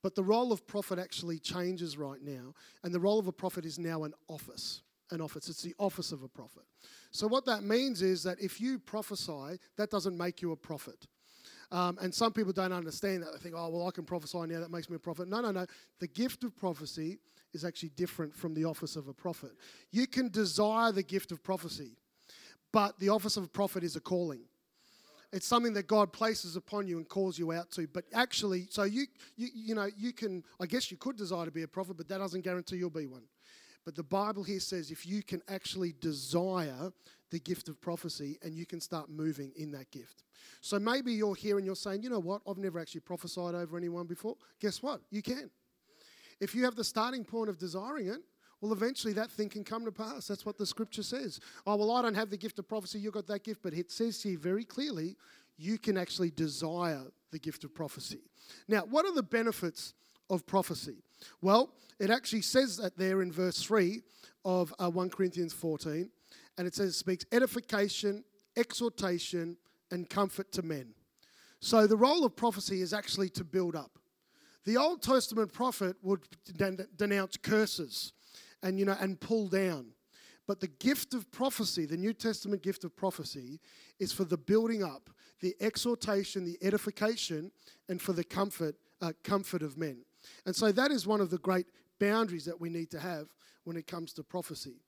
[0.03, 3.65] But the role of prophet actually changes right now, and the role of a prophet
[3.65, 4.83] is now an office.
[5.13, 5.49] An office.
[5.49, 6.65] It's the office of a prophet.
[7.13, 11.07] So, what that means is that if you prophesy, that doesn't make you a prophet.
[11.73, 13.33] Um, and some people don't understand that.
[13.33, 15.27] They think, oh, well, I can prophesy now, that makes me a prophet.
[15.27, 15.67] No, no, no.
[16.01, 17.19] The gift of prophecy
[17.55, 19.53] is actually different from the office of a prophet.
[19.91, 21.97] You can desire the gift of prophecy,
[22.73, 24.43] but the office of a prophet is a calling.
[25.33, 27.87] It's something that God places upon you and calls you out to.
[27.87, 29.07] But actually, so you,
[29.37, 32.07] you, you know, you can, I guess you could desire to be a prophet, but
[32.09, 33.23] that doesn't guarantee you'll be one.
[33.85, 36.93] But the Bible here says if you can actually desire
[37.31, 40.23] the gift of prophecy and you can start moving in that gift.
[40.61, 43.77] So maybe you're here and you're saying, you know what, I've never actually prophesied over
[43.77, 44.37] anyone before.
[44.61, 45.01] Guess what?
[45.11, 45.51] You can.
[46.41, 48.21] If you have the starting point of desiring it,
[48.61, 50.29] well, eventually that thing can come to pass.
[50.29, 51.41] That's what the scripture says.
[51.67, 53.01] Oh, well, I don't have the gift of prophecy.
[53.01, 53.61] You've got that gift.
[53.61, 55.17] But it says here very clearly
[55.57, 58.21] you can actually desire the gift of prophecy.
[58.69, 59.95] Now, what are the benefits
[60.31, 61.03] of prophecy?
[61.41, 64.03] Well, it actually says that there in verse 3
[64.45, 66.11] of uh, 1 Corinthians 14.
[66.59, 68.25] And it says it speaks edification,
[68.57, 69.57] exhortation,
[69.91, 70.95] and comfort to men.
[71.61, 73.99] So the role of prophecy is actually to build up.
[74.65, 76.21] The Old Testament prophet would
[76.97, 78.13] denounce curses
[78.63, 79.87] and, you know, and pull down.
[80.47, 83.61] But the gift of prophecy, the New Testament gift of prophecy,
[83.99, 87.51] is for the building up, the exhortation, the edification,
[87.89, 90.05] and for the comfort, uh, comfort of men.
[90.47, 91.67] And so that is one of the great
[91.99, 93.29] boundaries that we need to have
[93.65, 94.81] when it comes to prophecy.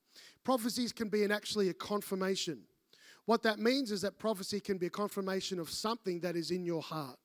[0.45, 2.63] Prophecies can be an, actually a confirmation.
[3.27, 6.65] What that means is that prophecy can be a confirmation of something that is in
[6.65, 7.19] your heart.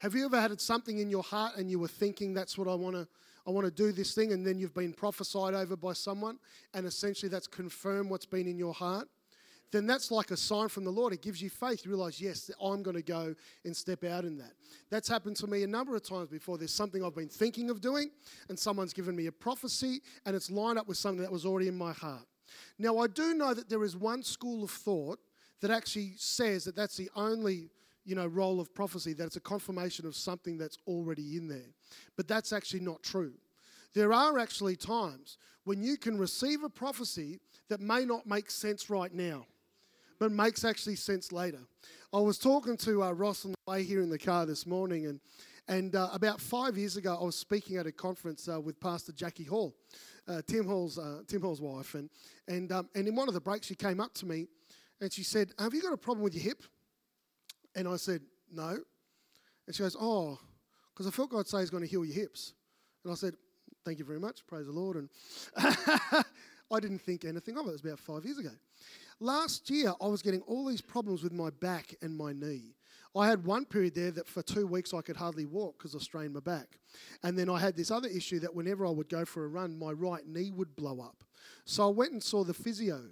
[0.00, 2.74] Have you ever had something in your heart and you were thinking that's what I
[2.74, 3.06] want to
[3.46, 6.38] I want to do this thing and then you've been prophesied over by someone
[6.74, 9.08] and essentially that's confirmed what's been in your heart?
[9.72, 11.12] Then that's like a sign from the Lord.
[11.12, 11.84] It gives you faith.
[11.84, 14.52] You realize, yes, I'm going to go and step out in that.
[14.90, 16.58] That's happened to me a number of times before.
[16.58, 18.10] There's something I've been thinking of doing,
[18.48, 21.68] and someone's given me a prophecy, and it's lined up with something that was already
[21.68, 22.26] in my heart.
[22.78, 25.20] Now, I do know that there is one school of thought
[25.60, 27.70] that actually says that that's the only
[28.04, 31.74] you know, role of prophecy, that it's a confirmation of something that's already in there.
[32.16, 33.34] But that's actually not true.
[33.94, 38.88] There are actually times when you can receive a prophecy that may not make sense
[38.88, 39.46] right now,
[40.20, 41.60] but makes actually sense later.
[42.12, 45.06] I was talking to uh, Ross on the way here in the car this morning,
[45.06, 45.20] and,
[45.66, 49.12] and uh, about five years ago, I was speaking at a conference uh, with Pastor
[49.12, 49.74] Jackie Hall,
[50.28, 51.94] uh, Tim Hall's, uh, Tim Hall's wife.
[51.94, 52.10] And,
[52.46, 54.46] and, um, and in one of the breaks, she came up to me
[55.00, 56.62] and she said, Have you got a problem with your hip?
[57.74, 58.20] And I said,
[58.52, 58.76] No.
[59.66, 60.38] And she goes, Oh,
[60.92, 62.52] because I felt God say He's going to heal your hips.
[63.04, 63.34] And I said,
[63.86, 64.46] Thank you very much.
[64.46, 64.96] Praise the Lord.
[64.96, 65.08] And
[66.72, 67.70] I didn't think anything of it.
[67.70, 68.50] It was about five years ago.
[69.22, 72.74] Last year, I was getting all these problems with my back and my knee.
[73.14, 75.98] I had one period there that for two weeks I could hardly walk because I
[75.98, 76.78] strained my back.
[77.22, 79.78] And then I had this other issue that whenever I would go for a run,
[79.78, 81.22] my right knee would blow up.
[81.66, 83.02] So I went and saw the physio.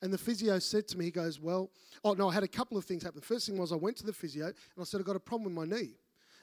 [0.00, 1.70] And the physio said to me, he goes, Well,
[2.02, 3.20] oh no, I had a couple of things happen.
[3.20, 5.20] The first thing was I went to the physio and I said, I've got a
[5.20, 5.96] problem with my knee.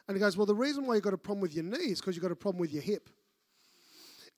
[0.07, 1.99] And he goes, Well, the reason why you've got a problem with your knee is
[1.99, 3.09] because you've got a problem with your hip.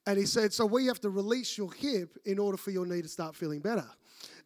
[0.07, 3.01] And he said, So we have to release your hip in order for your knee
[3.01, 3.85] to start feeling better.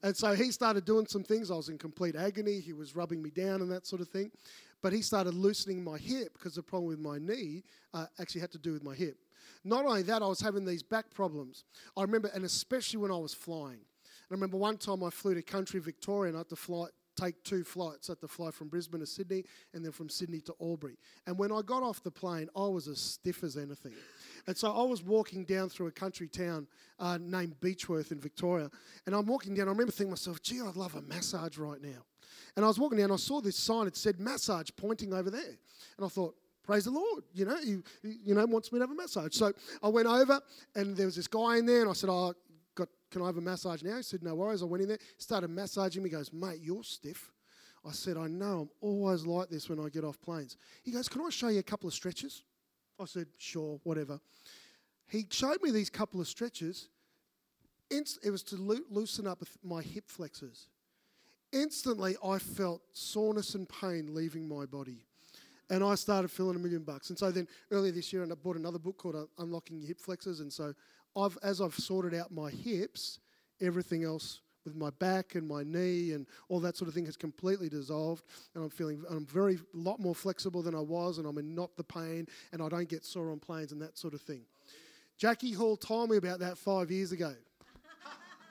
[0.04, 1.52] And so he started doing some things.
[1.52, 2.60] I was in complete agony.
[2.60, 4.32] He was rubbing me down and that sort of thing.
[4.82, 8.52] But he started loosening my hip because the problem with my knee uh, actually had
[8.54, 9.16] to do with my hip.
[9.64, 11.66] Not only that, I was having these back problems.
[11.96, 13.78] I remember, and especially when I was flying.
[13.78, 16.88] And I remember one time I flew to country Victoria and I had to fly,
[17.16, 18.10] take two flights.
[18.10, 19.44] I had to fly from Brisbane to Sydney
[19.74, 20.98] and then from Sydney to Albury.
[21.28, 23.94] And when I got off the plane, I was as stiff as anything.
[24.48, 26.68] And so I was walking down through a country town
[27.00, 28.70] uh, named Beechworth in Victoria.
[29.06, 31.82] And I'm walking down, I remember thinking to myself, gee, I'd love a massage right
[31.82, 32.06] now.
[32.56, 35.58] And I was walking down, I saw this sign, it said massage pointing over there.
[35.98, 38.92] And I thought, praise the Lord, you know, he, you know, wants me to have
[38.92, 39.36] a massage.
[39.36, 40.40] So I went over
[40.76, 42.34] and there was this guy in there and I said, oh,
[43.12, 43.98] can I have a massage now?
[43.98, 44.62] He said, no worries.
[44.62, 46.10] I went in there, started massaging me.
[46.10, 47.32] He goes, mate, you're stiff.
[47.88, 50.56] I said, I know, I'm always like this when I get off planes.
[50.84, 52.44] He goes, can I show you a couple of stretches?
[53.00, 54.20] I said, sure, whatever.
[55.08, 56.90] He showed me these couple of stretches.
[57.90, 60.68] It was to loosen up my hip flexors.
[61.52, 65.04] Instantly, I felt soreness and pain leaving my body.
[65.70, 67.10] And I started feeling a million bucks.
[67.10, 70.00] And so then earlier this year, I bought another book called uh, Unlocking Your Hip
[70.00, 70.40] Flexors.
[70.40, 70.74] And so
[71.16, 73.20] I've, as I've sorted out my hips,
[73.60, 77.18] everything else with my back and my knee and all that sort of thing has
[77.18, 78.24] completely dissolved.
[78.54, 81.76] And I'm feeling I'm very lot more flexible than I was, and I'm in not
[81.76, 84.42] the pain, and I don't get sore on planes and that sort of thing.
[85.18, 87.34] Jackie Hall told me about that five years ago.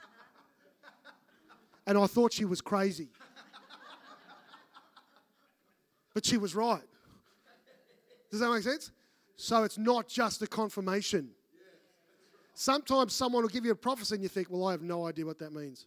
[1.86, 3.08] and I thought she was crazy.
[6.12, 6.82] But she was right.
[8.30, 8.90] Does that make sense?
[9.36, 11.30] So it's not just a confirmation.
[12.54, 15.24] Sometimes someone will give you a prophecy and you think, well, I have no idea
[15.24, 15.86] what that means.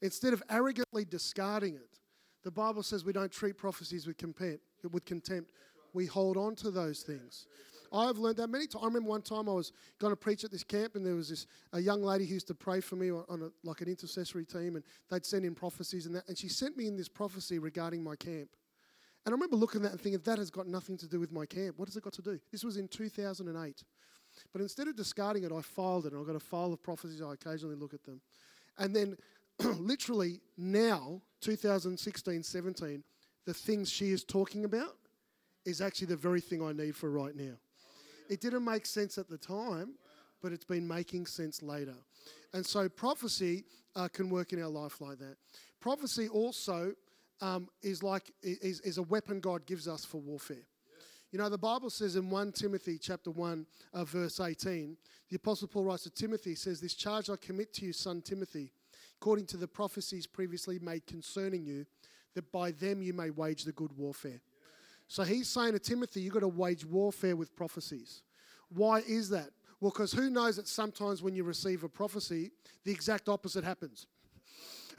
[0.00, 2.00] Instead of arrogantly discarding it,
[2.42, 4.62] the Bible says we don't treat prophecies with contempt.
[4.90, 5.52] with contempt.
[5.94, 7.46] We hold on to those things.
[7.92, 8.82] I've learned that many times.
[8.82, 11.28] I remember one time I was going to preach at this camp, and there was
[11.28, 14.46] this a young lady who used to pray for me on, a, like an intercessory
[14.46, 16.26] team, and they'd send in prophecies and that.
[16.26, 18.48] And she sent me in this prophecy regarding my camp.
[19.24, 21.30] And I remember looking at that and thinking, that has got nothing to do with
[21.30, 21.78] my camp.
[21.78, 22.40] What has it got to do?
[22.50, 23.84] This was in 2008.
[24.52, 27.22] But instead of discarding it, I filed it, and I've got a file of prophecies.
[27.22, 28.20] I occasionally look at them.
[28.78, 29.16] And then,
[29.78, 33.04] literally now, 2016 17,
[33.46, 34.96] the things she is talking about
[35.64, 37.54] is actually the very thing I need for right now.
[38.28, 39.94] It didn't make sense at the time,
[40.42, 41.94] but it's been making sense later.
[42.52, 43.64] And so prophecy
[43.94, 45.36] uh, can work in our life like that.
[45.80, 46.94] Prophecy also
[47.40, 50.64] um, is like is, is a weapon God gives us for warfare.
[51.32, 54.98] You know, the Bible says in 1 Timothy chapter 1, uh, verse 18,
[55.30, 58.70] the Apostle Paul writes to Timothy, says, This charge I commit to you, son Timothy,
[59.18, 61.86] according to the prophecies previously made concerning you,
[62.34, 64.42] that by them you may wage the good warfare.
[65.08, 68.22] So he's saying to Timothy, you've got to wage warfare with prophecies.
[68.68, 69.48] Why is that?
[69.80, 72.50] Well, because who knows that sometimes when you receive a prophecy,
[72.84, 74.06] the exact opposite happens.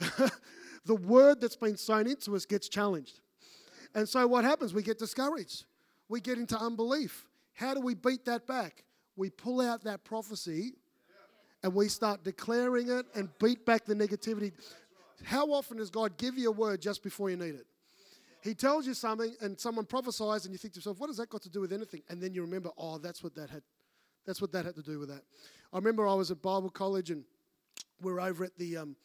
[0.84, 3.20] the word that's been sown into us gets challenged.
[3.94, 4.74] And so what happens?
[4.74, 5.64] We get discouraged
[6.08, 7.26] we get into unbelief.
[7.54, 8.84] How do we beat that back?
[9.16, 10.74] We pull out that prophecy
[11.62, 14.52] and we start declaring it and beat back the negativity.
[15.24, 17.66] How often does God give you a word just before you need it?
[18.42, 21.30] He tells you something and someone prophesies and you think to yourself, what has that
[21.30, 22.02] got to do with anything?
[22.10, 23.62] And then you remember, oh, that's what that had
[24.26, 25.22] that's what that had to do with that.
[25.72, 27.24] I remember I was at Bible college and
[28.00, 28.96] we are over at the um,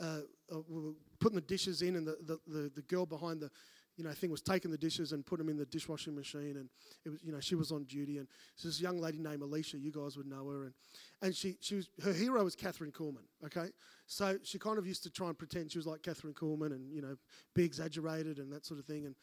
[0.00, 0.20] uh,
[0.52, 3.50] uh, we were putting the dishes in and the, the, the, the girl behind the
[3.96, 6.68] you know, thing was taking the dishes and put them in the dishwashing machine, and
[7.04, 8.28] it was, you know, she was on duty, and
[8.62, 10.74] this young lady named Alicia, you guys would know her, and
[11.22, 13.68] and she she was her hero was Kathryn Kuhlman, okay,
[14.06, 16.92] so she kind of used to try and pretend she was like Kathryn Kuhlman, and
[16.92, 17.16] you know,
[17.54, 19.14] be exaggerated and that sort of thing, and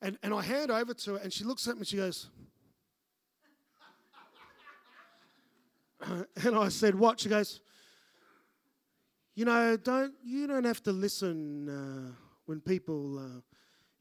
[0.00, 2.28] and and I hand over to her, and she looks at me, and she goes.
[6.44, 7.60] and I said, "What?" She goes,
[9.34, 12.12] "You know, don't you don't have to listen uh,
[12.46, 13.40] when people uh,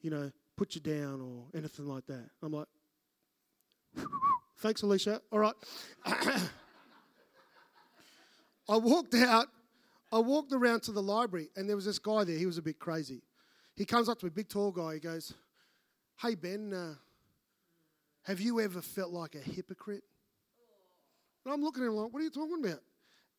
[0.01, 2.29] you know, put you down or anything like that.
[2.41, 2.67] I'm like,
[4.57, 5.21] thanks, Alicia.
[5.31, 5.53] All right.
[6.05, 6.49] I
[8.77, 9.47] walked out,
[10.11, 12.37] I walked around to the library, and there was this guy there.
[12.37, 13.23] He was a bit crazy.
[13.75, 14.95] He comes up to me, big tall guy.
[14.95, 15.33] He goes,
[16.21, 16.95] Hey, Ben, uh,
[18.23, 20.03] have you ever felt like a hypocrite?
[21.45, 22.81] And I'm looking at him like, What are you talking about?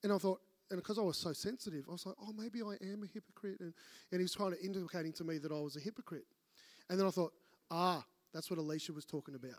[0.03, 2.75] And I thought, and because I was so sensitive, I was like, Oh, maybe I
[2.90, 3.61] am a hypocrite.
[3.61, 3.73] And,
[4.11, 6.25] and he was kind of indicating to me that I was a hypocrite.
[6.90, 7.33] And then I thought,
[7.70, 9.55] ah, that's what Alicia was talking about.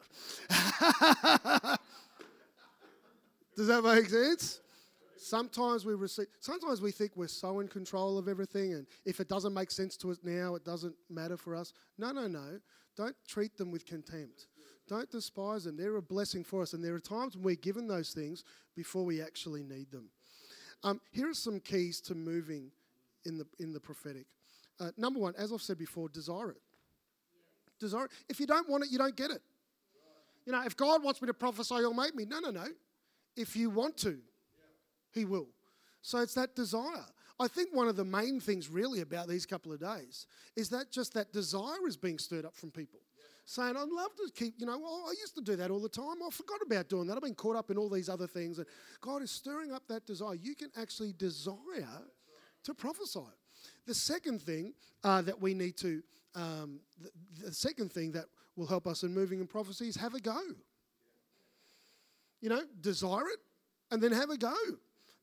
[3.56, 4.60] Does that make sense?
[5.18, 9.30] Sometimes we receive, sometimes we think we're so in control of everything, and if it
[9.30, 11.74] doesn't make sense to us now, it doesn't matter for us.
[11.98, 12.60] No, no, no.
[12.98, 14.48] Don't treat them with contempt.
[14.90, 15.78] Don't despise them.
[15.78, 18.44] They're a blessing for us, and there are times when we're given those things
[18.76, 20.10] before we actually need them.
[20.84, 22.72] Um, here are some keys to moving
[23.24, 24.26] in the in the prophetic.
[24.80, 26.62] Uh, number one, as I've said before, desire it
[27.82, 28.08] desire.
[28.30, 29.42] If you don't want it, you don't get it.
[30.46, 32.26] You know, if God wants me to prophesy, He'll make me.
[32.26, 32.68] No, no, no.
[33.36, 34.18] If you want to,
[35.12, 35.48] He will.
[36.02, 37.06] So it's that desire.
[37.40, 40.92] I think one of the main things really about these couple of days is that
[40.92, 43.00] just that desire is being stirred up from people.
[43.46, 45.90] Saying, I'd love to keep, you know, well, I used to do that all the
[45.90, 46.22] time.
[46.26, 47.18] I forgot about doing that.
[47.18, 48.60] I've been caught up in all these other things.
[48.60, 48.68] And
[49.02, 50.36] God is stirring up that desire.
[50.36, 51.56] You can actually desire
[52.64, 53.20] to prophesy.
[53.88, 56.04] The second thing uh, that we need to
[56.36, 57.10] um, the,
[57.46, 60.40] the second thing that will help us in moving in prophecy is have a go.
[62.42, 63.40] You know, desire it
[63.92, 64.56] and then have a go.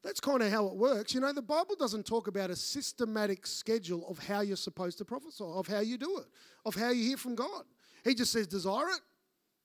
[0.05, 1.13] That's kind of how it works.
[1.13, 5.05] You know, the Bible doesn't talk about a systematic schedule of how you're supposed to
[5.05, 6.27] prophesy, of how you do it,
[6.65, 7.65] of how you hear from God.
[8.05, 9.01] He just says, desire it,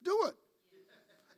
[0.04, 0.34] do it.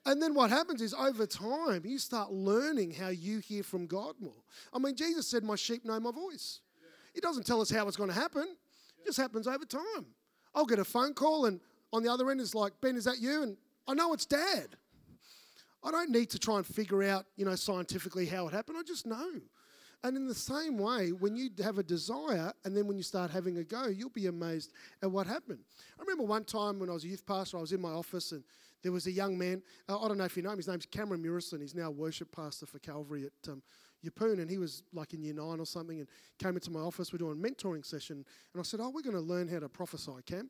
[0.06, 4.13] And then what happens is over time, you start learning how you hear from God
[4.20, 4.44] more.
[4.72, 6.60] I mean, Jesus said, My sheep know my voice.
[7.13, 8.56] He doesn't tell us how it's going to happen,
[9.06, 10.06] just happens over time.
[10.54, 11.60] I'll get a phone call, and
[11.91, 13.44] on the other end, it's like, Ben, is that you?
[13.44, 14.76] And I know it's dad.
[15.84, 18.78] I don't need to try and figure out, you know, scientifically how it happened.
[18.78, 19.41] I just know.
[20.04, 23.32] And in the same way, when you have a desire and then when you start
[23.32, 25.60] having a go, you'll be amazed at what happened.
[25.98, 28.32] I remember one time when I was a youth pastor, I was in my office
[28.32, 28.44] and
[28.84, 29.63] there was a young man.
[29.89, 30.58] Uh, I don't know if you know him.
[30.58, 31.60] His name's Cameron Murison.
[31.60, 33.63] He's now worship pastor for Calvary at um,
[34.06, 36.08] Yeppoon, and he was like in year nine or something, and
[36.39, 37.12] came into my office.
[37.12, 39.70] We're doing a mentoring session, and I said, "Oh, we're going to learn how to
[39.70, 40.50] prophesy, Cam."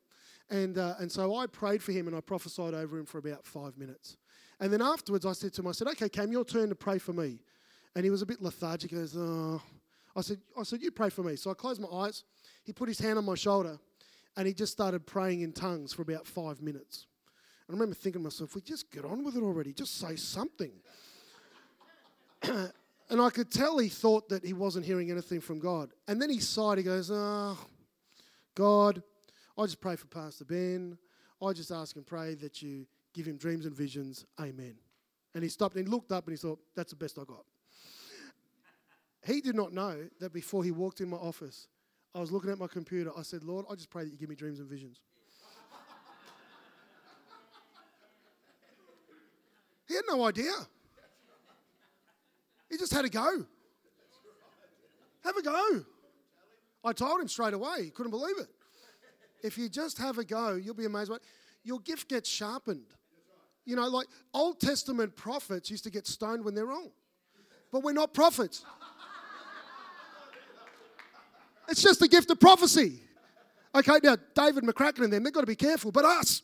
[0.50, 3.46] And uh, and so I prayed for him, and I prophesied over him for about
[3.46, 4.16] five minutes.
[4.60, 6.98] And then afterwards, I said to him, "I said, okay, Cam, your turn to pray
[6.98, 7.40] for me."
[7.94, 8.90] And he was a bit lethargic.
[8.90, 9.60] He goes, "Oh."
[10.14, 12.24] I said, "I said, you pray for me." So I closed my eyes.
[12.64, 13.78] He put his hand on my shoulder,
[14.36, 17.06] and he just started praying in tongues for about five minutes.
[17.66, 20.16] And I remember thinking to myself, we just get on with it already, just say
[20.16, 20.72] something.
[23.08, 25.90] and I could tell he thought that he wasn't hearing anything from God.
[26.08, 27.58] And then he sighed, he goes, Oh,
[28.54, 29.02] God,
[29.56, 30.98] I just pray for Pastor Ben.
[31.42, 34.24] I just ask and pray that you give him dreams and visions.
[34.40, 34.76] Amen.
[35.34, 37.44] And he stopped and he looked up and he thought, That's the best I got.
[39.24, 41.68] He did not know that before he walked in my office,
[42.14, 43.10] I was looking at my computer.
[43.16, 45.00] I said, Lord, I just pray that you give me dreams and visions.
[49.88, 50.52] he had no idea.
[52.70, 53.44] He just had to go.
[55.24, 55.84] Have a go.
[56.84, 57.84] I told him straight away.
[57.84, 58.48] He couldn't believe it.
[59.42, 61.10] If you just have a go, you'll be amazed.
[61.10, 61.22] What
[61.64, 62.86] your gift gets sharpened.
[63.64, 66.90] You know, like Old Testament prophets used to get stoned when they're wrong,
[67.72, 68.64] but we're not prophets.
[71.68, 73.00] It's just the gift of prophecy.
[73.74, 76.40] Okay, now David McCracken and them, they've got to be careful, but us.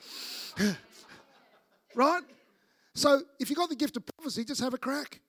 [1.94, 2.22] right?
[2.94, 5.20] So if you've got the gift of prophecy, just have a crack.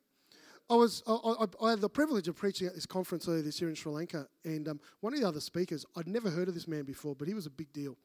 [0.73, 3.61] I was I, I, I, had the privilege of preaching at this conference earlier this
[3.61, 6.55] year in Sri Lanka, and um, one of the other speakers, I'd never heard of
[6.55, 7.95] this man before, but he was a big deal,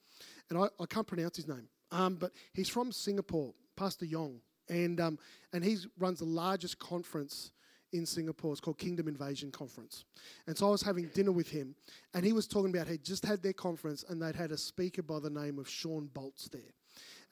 [0.50, 5.00] and I, I can't pronounce his name, um, but he's from Singapore, Pastor Yong, and
[5.00, 5.18] um,
[5.54, 7.52] and he runs the largest conference
[7.94, 8.52] in Singapore.
[8.52, 10.04] It's called Kingdom Invasion Conference.
[10.46, 11.74] And so I was having dinner with him,
[12.12, 15.02] and he was talking about he just had their conference, and they'd had a speaker
[15.02, 16.74] by the name of Shawn Bolz there.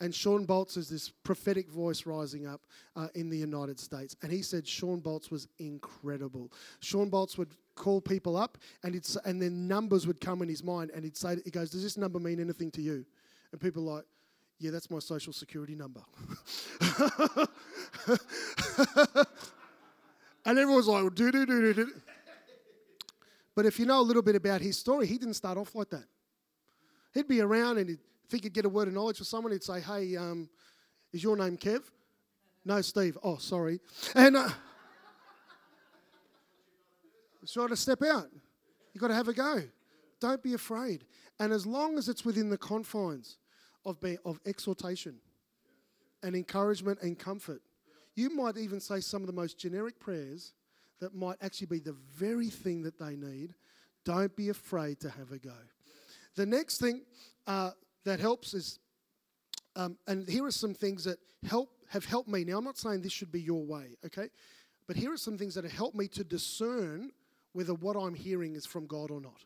[0.01, 2.63] And Shawn Bolz is this prophetic voice rising up
[2.97, 4.15] uh, in the United States.
[4.23, 6.53] And he said Shawn Bolz was incredible.
[6.81, 10.63] Shawn Bolz would call people up, and, it's, and then numbers would come in his
[10.63, 13.07] mind, and he'd say, he goes, Does this number mean anything to you?
[13.53, 14.05] And people are like,
[14.59, 16.01] yeah, that's my social security number.
[20.47, 21.93] And everyone's like, do, do, do, do, do.
[23.57, 25.91] But if you know a little bit about his story, he didn't start off like
[25.91, 26.05] that.
[27.13, 27.99] He'd be around and he'd
[28.29, 29.53] think he'd get a word of knowledge for someone.
[29.53, 30.49] He'd say, hey, um,
[31.13, 31.83] is your name Kev?
[32.65, 33.17] No, Steve.
[33.23, 33.81] Oh, sorry.
[34.15, 34.49] And uh,
[37.53, 38.29] try to step out.
[38.93, 39.63] You've got to have a go.
[40.21, 41.05] Don't be afraid.
[41.39, 43.37] And as long as it's within the confines
[43.85, 45.17] of, being, of exhortation
[46.23, 47.61] and encouragement and comfort,
[48.15, 50.55] you might even say some of the most generic prayers
[51.01, 53.55] that might actually be the very thing that they need.
[54.05, 55.53] Don't be afraid to have a go.
[56.35, 57.03] The next thing
[57.47, 57.73] uh,
[58.07, 58.79] that helps is,
[59.75, 62.45] um, and here are some things that help have helped me.
[62.45, 64.29] Now, I'm not saying this should be your way, okay?
[64.87, 67.11] But here are some things that have helped me to discern
[67.53, 69.45] whether what I'm hearing is from God or not.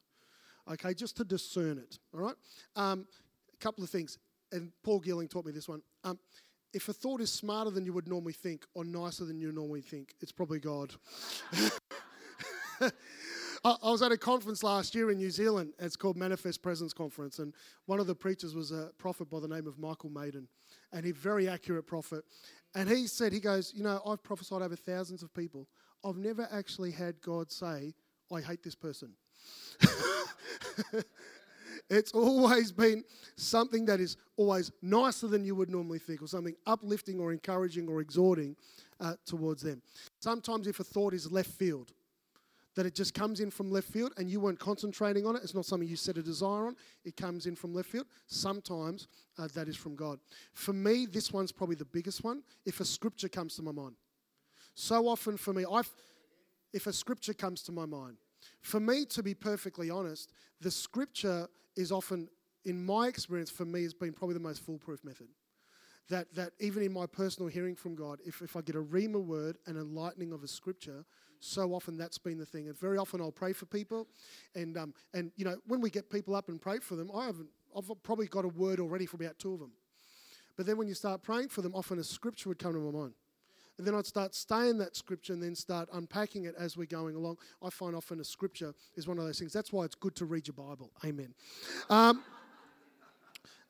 [0.71, 1.99] Okay, just to discern it.
[2.15, 2.35] All right.
[2.77, 3.07] Um,
[3.53, 4.19] a couple of things,
[4.53, 5.81] and Paul Gilling taught me this one.
[6.05, 6.19] Um,
[6.73, 9.81] if a thought is smarter than you would normally think or nicer than you normally
[9.81, 10.93] think, it's probably God.
[13.63, 15.75] I was at a conference last year in New Zealand.
[15.79, 17.53] It's called Manifest Presence Conference, and
[17.85, 20.49] one of the preachers was a prophet by the name of Michael Maiden,
[20.93, 22.25] and he very accurate prophet.
[22.75, 25.69] And he said, he goes, you know, I've prophesied over thousands of people.
[26.03, 27.93] I've never actually had God say,
[28.33, 29.13] I hate this person.
[31.91, 33.03] It's always been
[33.35, 37.89] something that is always nicer than you would normally think, or something uplifting or encouraging
[37.89, 38.55] or exhorting
[39.01, 39.83] uh, towards them.
[40.21, 41.93] Sometimes, if a thought is left field,
[42.77, 45.55] that it just comes in from left field and you weren't concentrating on it, it's
[45.55, 48.07] not something you set a desire on, it comes in from left field.
[48.27, 49.09] Sometimes
[49.39, 50.19] uh, that is from God.
[50.55, 52.43] For me, this one's probably the biggest one.
[52.65, 53.97] If a scripture comes to my mind,
[54.75, 55.91] so often for me, I've,
[56.73, 58.17] if a scripture comes to my mind,
[58.63, 62.29] for me, to be perfectly honest, the scripture is often,
[62.65, 65.29] in my experience, for me, has been probably the most foolproof method.
[66.09, 69.23] That, that even in my personal hearing from God, if, if I get a rhema
[69.23, 71.05] word, an enlightening of a scripture,
[71.39, 72.67] so often that's been the thing.
[72.67, 74.07] And very often I'll pray for people,
[74.55, 77.27] and um, and you know when we get people up and pray for them, I
[77.27, 77.49] haven't.
[77.77, 79.71] I've probably got a word already for about two of them.
[80.57, 82.91] But then when you start praying for them, often a scripture would come to my
[82.91, 83.15] mind.
[83.79, 87.17] And then I'd start staying that scripture and then start unpacking it as we're going
[87.17, 87.39] along.
[87.63, 89.55] I find often a scripture is one of those things.
[89.55, 90.91] That's why it's good to read your Bible.
[91.03, 91.33] Amen.
[91.89, 92.23] Um,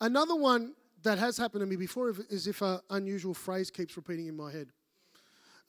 [0.01, 0.73] another one
[1.03, 4.51] that has happened to me before is if an unusual phrase keeps repeating in my
[4.53, 4.69] head.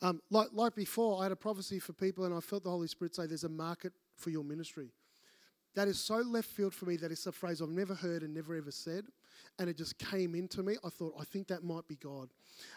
[0.01, 2.88] Um, like, like before, I had a prophecy for people, and I felt the Holy
[2.88, 4.89] Spirit say, There's a market for your ministry.
[5.75, 8.34] That is so left field for me that it's a phrase I've never heard and
[8.34, 9.05] never ever said
[9.59, 10.77] and it just came into me.
[10.84, 12.29] I thought, I think that might be God.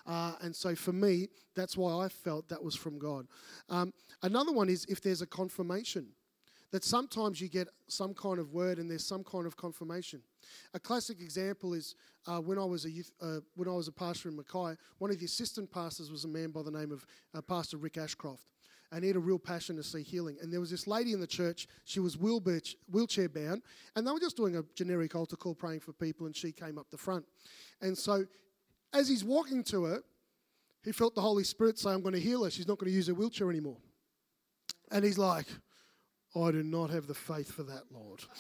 [0.07, 3.27] Uh, and so for me, that's why I felt that was from God.
[3.69, 3.93] Um,
[4.23, 6.09] another one is if there's a confirmation,
[6.71, 10.21] that sometimes you get some kind of word and there's some kind of confirmation.
[10.75, 11.95] A classic example is
[12.27, 14.77] uh, when I was a youth, uh, when I was a pastor in Mackay.
[14.99, 17.99] One of the assistant pastors was a man by the name of uh, Pastor Rick
[17.99, 18.51] Ashcroft,
[18.93, 20.37] and he had a real passion to see healing.
[20.41, 23.63] And there was this lady in the church, she was wheelchair bound,
[23.97, 26.79] and they were just doing a generic altar call praying for people, and she came
[26.79, 27.25] up the front.
[27.81, 28.25] And so
[28.93, 30.03] as he's walking to her,
[30.85, 32.51] he felt the Holy Spirit say, I'm going to heal her.
[32.51, 33.79] She's not going to use her wheelchair anymore.
[34.91, 35.47] And he's like,
[36.37, 38.21] I do not have the faith for that, Lord.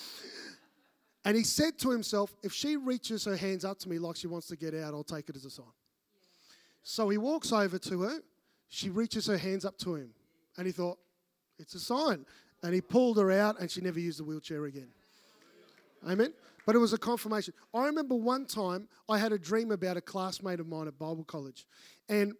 [1.24, 4.26] And he said to himself, If she reaches her hands up to me like she
[4.26, 5.66] wants to get out, I'll take it as a sign.
[6.82, 8.20] So he walks over to her.
[8.68, 10.10] She reaches her hands up to him.
[10.56, 10.98] And he thought,
[11.58, 12.26] It's a sign.
[12.62, 14.88] And he pulled her out, and she never used the wheelchair again.
[16.08, 16.32] Amen.
[16.66, 17.52] But it was a confirmation.
[17.74, 21.24] I remember one time I had a dream about a classmate of mine at Bible
[21.24, 21.66] college.
[22.08, 22.34] And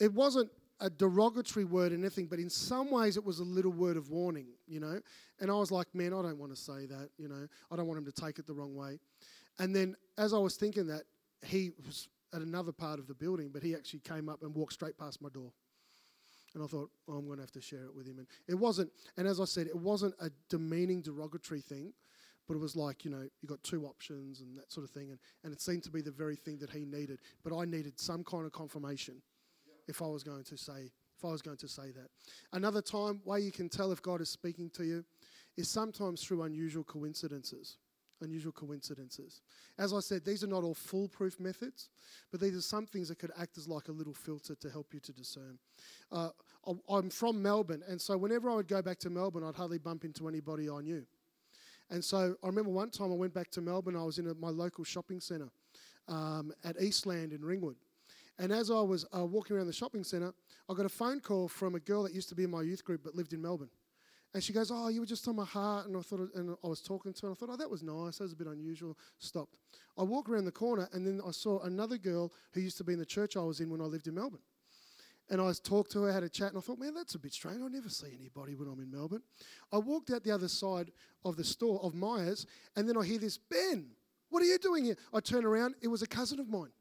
[0.00, 0.50] it wasn't
[0.80, 4.10] a derogatory word or anything, but in some ways it was a little word of
[4.10, 5.00] warning, you know.
[5.40, 7.46] And I was like, man, I don't want to say that, you know.
[7.70, 8.98] I don't want him to take it the wrong way.
[9.58, 11.02] And then as I was thinking that,
[11.44, 14.72] he was at another part of the building, but he actually came up and walked
[14.72, 15.52] straight past my door.
[16.54, 18.18] And I thought, oh, I'm going to have to share it with him.
[18.18, 21.92] And it wasn't, and as I said, it wasn't a demeaning, derogatory thing,
[22.48, 25.10] but it was like, you know, you got two options and that sort of thing.
[25.10, 27.20] And, and it seemed to be the very thing that he needed.
[27.44, 29.22] But I needed some kind of confirmation
[29.90, 32.08] if I was going to say if I was going to say that.
[32.54, 35.04] Another time, way you can tell if God is speaking to you
[35.58, 37.76] is sometimes through unusual coincidences.
[38.22, 39.42] Unusual coincidences.
[39.78, 41.90] As I said, these are not all foolproof methods,
[42.30, 44.94] but these are some things that could act as like a little filter to help
[44.94, 45.58] you to discern.
[46.10, 46.30] Uh,
[46.88, 50.04] I'm from Melbourne, and so whenever I would go back to Melbourne, I'd hardly bump
[50.04, 51.04] into anybody I knew.
[51.90, 54.34] And so I remember one time I went back to Melbourne, I was in a,
[54.34, 55.50] my local shopping centre
[56.08, 57.76] um, at Eastland in Ringwood.
[58.40, 60.32] And as I was uh, walking around the shopping centre,
[60.66, 62.82] I got a phone call from a girl that used to be in my youth
[62.82, 63.68] group but lived in Melbourne.
[64.32, 66.66] And she goes, "Oh, you were just on my heart," and I thought, and I
[66.66, 68.16] was talking to her, and I thought, "Oh, that was nice.
[68.16, 69.56] That was a bit unusual." Stopped.
[69.98, 72.94] I walk around the corner, and then I saw another girl who used to be
[72.94, 74.40] in the church I was in when I lived in Melbourne.
[75.28, 77.34] And I talked to her, had a chat, and I thought, man, that's a bit
[77.34, 77.60] strange.
[77.60, 79.22] I never see anybody when I'm in Melbourne.
[79.70, 80.92] I walked out the other side
[81.24, 83.90] of the store of Myer's, and then I hear this, Ben,
[84.30, 84.96] what are you doing here?
[85.12, 86.72] I turn around, it was a cousin of mine.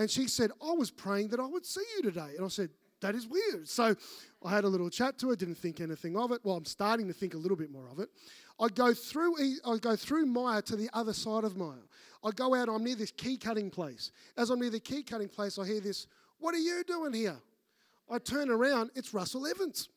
[0.00, 2.30] And she said, I was praying that I would see you today.
[2.34, 2.70] And I said,
[3.02, 3.68] that is weird.
[3.68, 3.94] So
[4.42, 6.40] I had a little chat to her, didn't think anything of it.
[6.42, 8.08] Well, I'm starting to think a little bit more of it.
[8.58, 11.84] I go through I go through Myer to the other side of Myer.
[12.24, 14.10] I go out, I'm near this key cutting place.
[14.38, 16.06] As I'm near the key cutting place, I hear this,
[16.38, 17.36] What are you doing here?
[18.10, 19.90] I turn around, it's Russell Evans.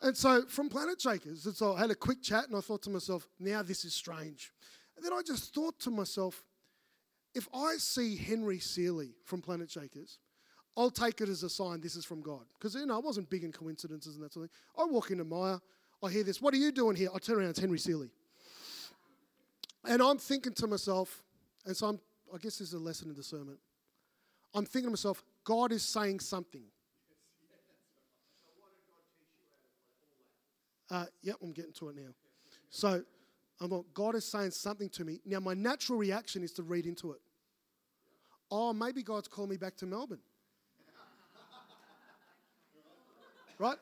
[0.00, 2.82] And so from Planet Shakers, and so I had a quick chat and I thought
[2.82, 4.52] to myself, now this is strange.
[4.94, 6.44] And then I just thought to myself,
[7.34, 10.18] if I see Henry Seeley from Planet Shakers,
[10.76, 12.44] I'll take it as a sign this is from God.
[12.58, 14.58] Because, you know, I wasn't big in coincidences and that sort of thing.
[14.78, 15.60] I walk into Myer,
[16.02, 17.08] I hear this, what are you doing here?
[17.14, 18.10] I turn around, it's Henry Seeley.
[19.84, 21.22] And I'm thinking to myself,
[21.66, 22.00] and so I'm,
[22.32, 23.58] I guess this is a lesson in discernment.
[24.54, 26.64] I'm thinking to myself, God is saying something.
[30.90, 32.14] Uh, yep, I'm getting to it now.
[32.70, 33.02] So
[33.60, 35.20] I'm God is saying something to me.
[35.24, 37.20] Now, my natural reaction is to read into it.
[38.50, 40.20] Oh, maybe God's called me back to Melbourne.
[43.58, 43.76] right?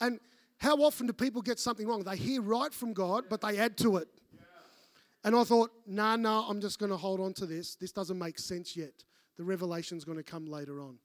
[0.00, 0.18] And
[0.58, 2.02] how often do people get something wrong?
[2.02, 4.08] They hear right from God, but they add to it.
[5.22, 7.76] And I thought, nah, nah, I'm just going to hold on to this.
[7.76, 9.04] This doesn't make sense yet.
[9.36, 10.98] The revelation's going to come later on.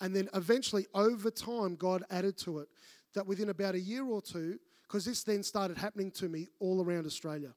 [0.00, 2.68] And then eventually, over time, God added to it
[3.14, 6.84] that within about a year or two, because this then started happening to me all
[6.84, 7.52] around Australia.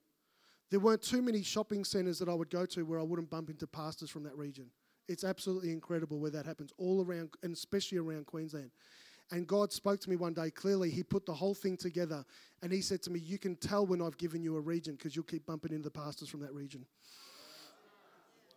[0.70, 3.50] There weren't too many shopping centres that I would go to where I wouldn't bump
[3.50, 4.68] into pastors from that region.
[5.08, 8.70] It's absolutely incredible where that happens, all around, and especially around Queensland.
[9.32, 10.90] And God spoke to me one day clearly.
[10.90, 12.26] He put the whole thing together
[12.62, 15.16] and He said to me, You can tell when I've given you a region because
[15.16, 16.86] you'll keep bumping into the pastors from that region.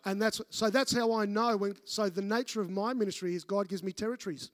[0.05, 3.45] And that's so that's how I know when so the nature of my ministry is
[3.45, 4.51] God gives me territories.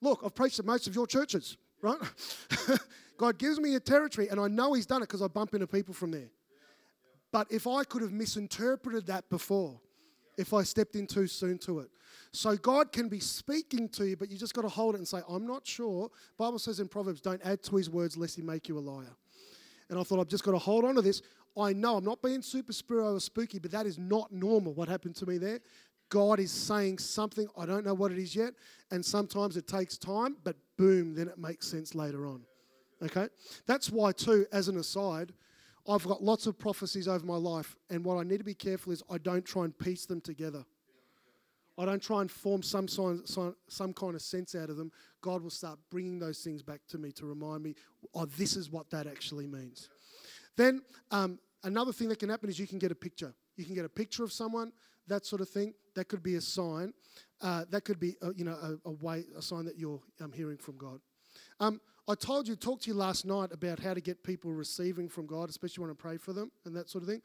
[0.00, 1.98] Look, I've preached at most of your churches, right?
[3.18, 5.66] God gives me a territory, and I know He's done it because I bump into
[5.66, 6.30] people from there.
[7.30, 9.80] But if I could have misinterpreted that before,
[10.36, 11.90] if I stepped in too soon to it.
[12.32, 15.08] So God can be speaking to you, but you just got to hold it and
[15.08, 16.10] say, I'm not sure.
[16.38, 19.14] Bible says in Proverbs, don't add to his words lest he make you a liar.
[19.90, 21.20] And I thought, I've just got to hold on to this.
[21.58, 24.88] I know I'm not being super spiritual or spooky, but that is not normal what
[24.88, 25.60] happened to me there.
[26.12, 27.48] God is saying something.
[27.56, 28.52] I don't know what it is yet.
[28.90, 32.42] And sometimes it takes time, but boom, then it makes sense later on.
[33.02, 33.28] Okay?
[33.66, 35.32] That's why, too, as an aside,
[35.88, 37.76] I've got lots of prophecies over my life.
[37.88, 40.66] And what I need to be careful is I don't try and piece them together.
[41.78, 44.92] I don't try and form some, sign, some kind of sense out of them.
[45.22, 47.74] God will start bringing those things back to me to remind me,
[48.12, 49.88] oh, this is what that actually means.
[50.58, 53.32] Then um, another thing that can happen is you can get a picture.
[53.56, 54.72] You can get a picture of someone
[55.08, 55.74] that sort of thing.
[55.94, 56.94] That could be a sign.
[57.42, 60.32] uh, that could be, a, you know, a, a, way, a sign that you're um,
[60.32, 61.00] hearing from God.
[61.60, 65.08] Um, I told you, talked to you last night about how to get people receiving
[65.08, 67.22] from God, especially when I pray for them and that sort of thing.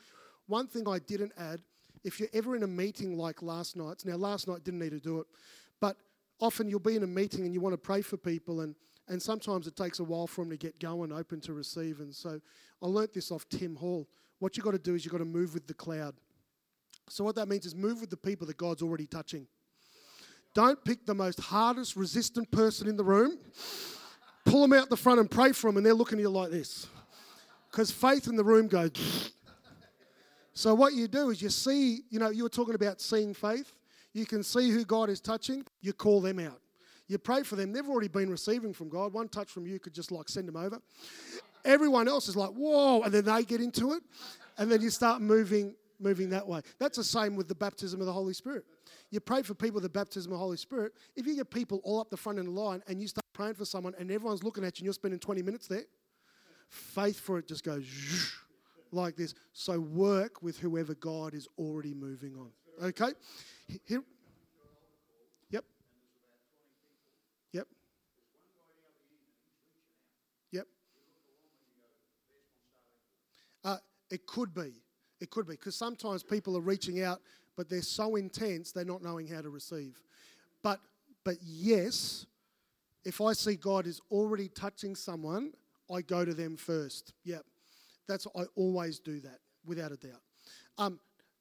[0.48, 1.62] One thing I didn't add,
[2.04, 5.00] if you're ever in a meeting like last night's, now last night didn't need to
[5.00, 5.28] do it,
[5.80, 5.98] but
[6.40, 8.76] often you'll be in a meeting and you want to pray for people and
[9.10, 12.02] and sometimes it takes a while for them to get going, open to receive.
[12.02, 12.42] And so
[12.82, 14.06] I learnt this off Tim Hall.
[14.40, 16.14] What you've got to do is you've got to move with the cloud.
[17.10, 19.48] So what that means is move with the people that God's already touching.
[20.54, 23.38] Don't pick the most hardest, resistant person in the room,
[24.44, 26.50] pull them out the front and pray for them, and they're looking at you like
[26.50, 26.88] this.
[27.70, 29.32] Because faith in the room goes.
[30.54, 33.72] so what you do is you see, you know, you were talking about seeing faith.
[34.14, 36.60] You can see who God is touching, you call them out.
[37.08, 39.14] You pray for them, they've already been receiving from God.
[39.14, 40.82] One touch from you could just like send them over.
[41.64, 44.02] Everyone else is like, whoa, and then they get into it,
[44.58, 46.62] and then you start moving moving that way.
[46.80, 48.66] That's the same with the baptism of the Holy Spirit.
[49.10, 50.94] You pray for people the baptism of the Holy Spirit.
[51.16, 53.56] If you get people all up the front in the line and you start praying
[53.56, 55.84] for someone and everyone's looking at you and you're spending 20 minutes there,
[56.70, 57.86] faith for it just goes
[58.92, 59.34] like this.
[59.54, 62.52] So work with whoever God is already moving on.
[62.82, 63.12] Okay?
[63.86, 64.04] Here,
[65.50, 65.66] Yep.
[67.54, 67.68] Yep.
[70.52, 70.68] Yep.
[73.64, 73.78] Uh,
[74.10, 74.74] It could be.
[75.20, 75.54] It could be.
[75.54, 77.22] Because sometimes people are reaching out,
[77.56, 80.00] but they're so intense, they're not knowing how to receive.
[80.64, 80.80] But,
[81.24, 82.26] but yes,
[83.04, 85.54] if I see God is already touching someone,
[85.94, 87.14] I go to them first.
[87.24, 87.44] Yep.
[88.08, 90.22] That's I always do that, without a doubt.
[90.78, 91.00] Um,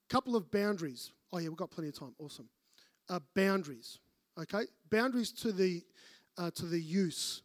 [0.09, 1.13] couple of boundaries.
[1.33, 2.15] Oh yeah, we've got plenty of time.
[2.19, 2.49] Awesome.
[3.09, 3.99] Uh, boundaries.
[4.39, 5.83] Okay, boundaries to the
[6.39, 7.43] uh, to the use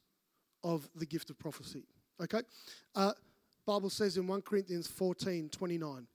[0.64, 1.84] of the gift of prophecy.
[2.22, 2.42] Okay,
[2.96, 3.14] uh,
[3.66, 6.08] Bible says in 1 Corinthians 14 29,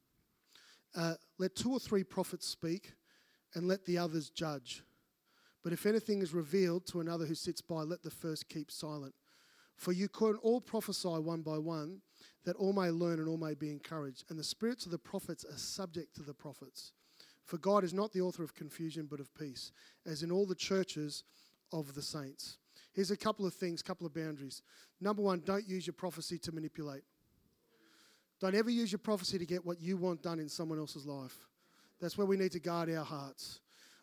[0.96, 2.94] uh, let two or three prophets speak
[3.54, 4.82] and let the others judge.
[5.62, 9.14] But if anything is revealed to another who sits by, let the first keep silent.
[9.76, 12.00] For you can all prophesy one by one,
[12.44, 14.24] that all may learn and all may be encouraged.
[14.30, 16.92] And the spirits of the prophets are subject to the prophets.
[17.44, 19.72] For God is not the author of confusion, but of peace,
[20.06, 21.24] as in all the churches
[21.72, 22.58] of the saints.
[22.92, 24.62] Here's a couple of things, couple of boundaries.
[25.00, 27.02] Number one, don't use your prophecy to manipulate.
[28.40, 31.46] Don't ever use your prophecy to get what you want done in someone else's life.
[32.00, 33.60] That's where we need to guard our hearts.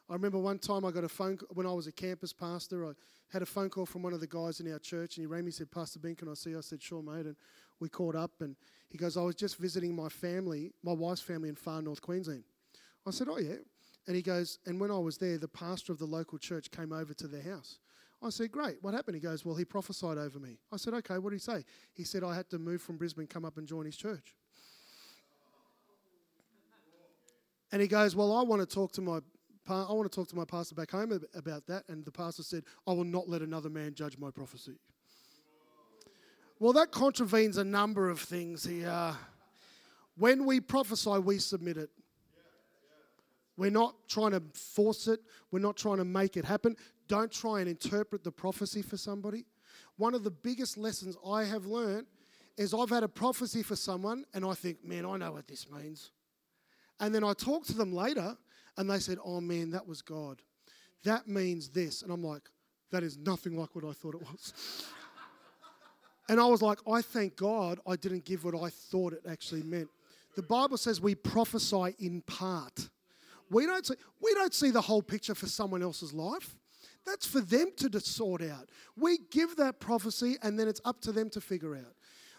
[0.09, 2.86] I remember one time I got a phone when I was a campus pastor.
[2.86, 2.93] I
[3.29, 5.41] had a phone call from one of the guys in our church, and he rang
[5.41, 6.57] me and said, "Pastor Ben, can I see?" You?
[6.57, 7.36] I said, "Sure, mate." And
[7.79, 8.55] we caught up, and
[8.89, 12.43] he goes, "I was just visiting my family, my wife's family in far north Queensland."
[13.05, 13.57] I said, "Oh yeah,"
[14.07, 16.91] and he goes, "And when I was there, the pastor of the local church came
[16.91, 17.79] over to their house."
[18.24, 19.15] I said, Great, what happened?
[19.15, 20.57] He goes, Well, he prophesied over me.
[20.71, 21.65] I said, Okay, what did he say?
[21.93, 24.36] He said, I had to move from Brisbane, come up and join his church.
[27.71, 29.19] And he goes, Well, I want to talk to my
[29.67, 31.84] I want to talk to my pastor back home about that.
[31.88, 34.74] And the pastor said, I will not let another man judge my prophecy.
[36.59, 39.15] Well, that contravenes a number of things here.
[40.17, 41.89] When we prophesy, we submit it.
[43.55, 45.19] We're not trying to force it,
[45.51, 46.76] we're not trying to make it happen.
[47.07, 49.45] Don't try and interpret the prophecy for somebody.
[49.97, 52.07] One of the biggest lessons I have learned
[52.57, 55.69] is I've had a prophecy for someone and I think, man, I know what this
[55.69, 56.11] means.
[56.99, 58.37] And then I talk to them later
[58.77, 60.41] and they said, oh man, that was God.
[61.03, 62.01] That means this.
[62.01, 62.43] And I'm like,
[62.91, 64.53] that is nothing like what I thought it was.
[66.29, 69.63] and I was like, I thank God I didn't give what I thought it actually
[69.63, 69.89] meant.
[70.35, 72.89] The Bible says we prophesy in part.
[73.49, 76.55] We don't see, we don't see the whole picture for someone else's life.
[77.05, 78.69] That's for them to sort out.
[78.97, 81.93] We give that prophecy and then it's up to them to figure out.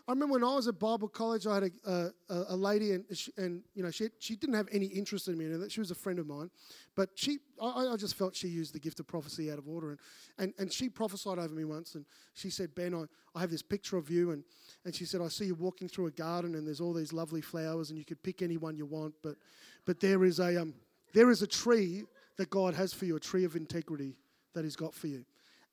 [0.07, 1.91] I remember when I was at Bible college, I had a,
[2.29, 5.39] a, a lady, and, she, and you know, she, she didn't have any interest in
[5.39, 5.47] me.
[5.47, 6.51] And she was a friend of mine,
[6.95, 9.93] but she, I, I just felt she used the gift of prophecy out of order.
[9.93, 9.99] And,
[10.39, 12.05] and, and she prophesied over me once, and
[12.35, 13.05] she said, Ben, I,
[13.35, 14.45] I have this picture of you, and,
[14.85, 17.41] and she said, I see you walking through a garden, and there's all these lovely
[17.41, 19.37] flowers, and you could pick any one you want, but,
[19.87, 20.75] but there is a um,
[21.15, 22.03] there is a tree
[22.37, 24.17] that God has for you, a tree of integrity
[24.55, 25.25] that He's got for you.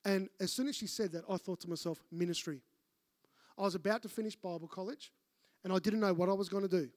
[0.04, 2.62] And as soon as she said that, I thought to myself, ministry.
[3.58, 5.12] I was about to finish Bible college
[5.64, 6.90] and I didn't know what I was going to do.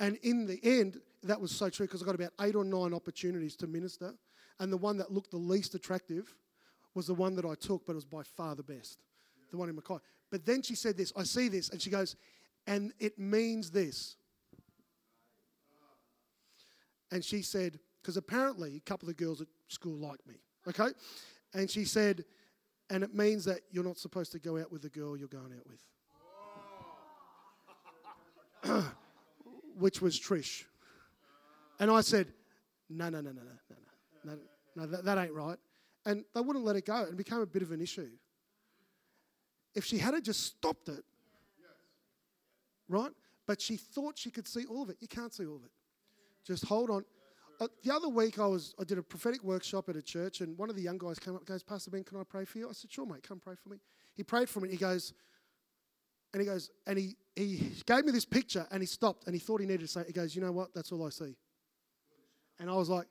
[0.00, 2.92] And in the end, that was so true because I got about eight or nine
[2.92, 4.14] opportunities to minister.
[4.58, 6.34] And the one that looked the least attractive
[6.94, 8.98] was the one that I took, but it was by far the best,
[9.50, 9.98] the one in Mackay.
[10.30, 12.16] But then she said this I see this, and she goes,
[12.66, 14.16] and it means this.
[17.12, 20.34] And she said, because apparently a couple of girls at school like me,
[20.68, 20.88] okay?
[21.54, 22.24] And she said,
[22.90, 25.52] and it means that you're not supposed to go out with the girl you're going
[25.52, 25.66] out
[28.64, 28.84] with.
[29.78, 30.64] Which was Trish.
[31.78, 32.28] And I said,
[32.88, 33.52] no, no, no, no, no,
[34.24, 34.38] no, no.
[34.76, 35.58] no, that, that ain't right.
[36.04, 37.04] And they wouldn't let it go.
[37.04, 38.08] and became a bit of an issue.
[39.74, 41.04] If she had just stopped it,
[42.88, 43.10] right?
[43.46, 44.96] But she thought she could see all of it.
[45.00, 45.70] You can't see all of it.
[46.44, 47.04] Just hold on.
[47.58, 50.56] Uh, the other week, I was I did a prophetic workshop at a church, and
[50.58, 52.58] one of the young guys came up and goes, Pastor Ben, can I pray for
[52.58, 52.68] you?
[52.68, 53.78] I said, Sure, mate, come pray for me.
[54.14, 54.68] He prayed for me.
[54.68, 55.14] He goes,
[56.32, 59.38] and he goes, and he, he gave me this picture, and he stopped, and he
[59.38, 60.74] thought he needed to say, He goes, You know what?
[60.74, 61.34] That's all I see.
[62.58, 63.06] And I was like,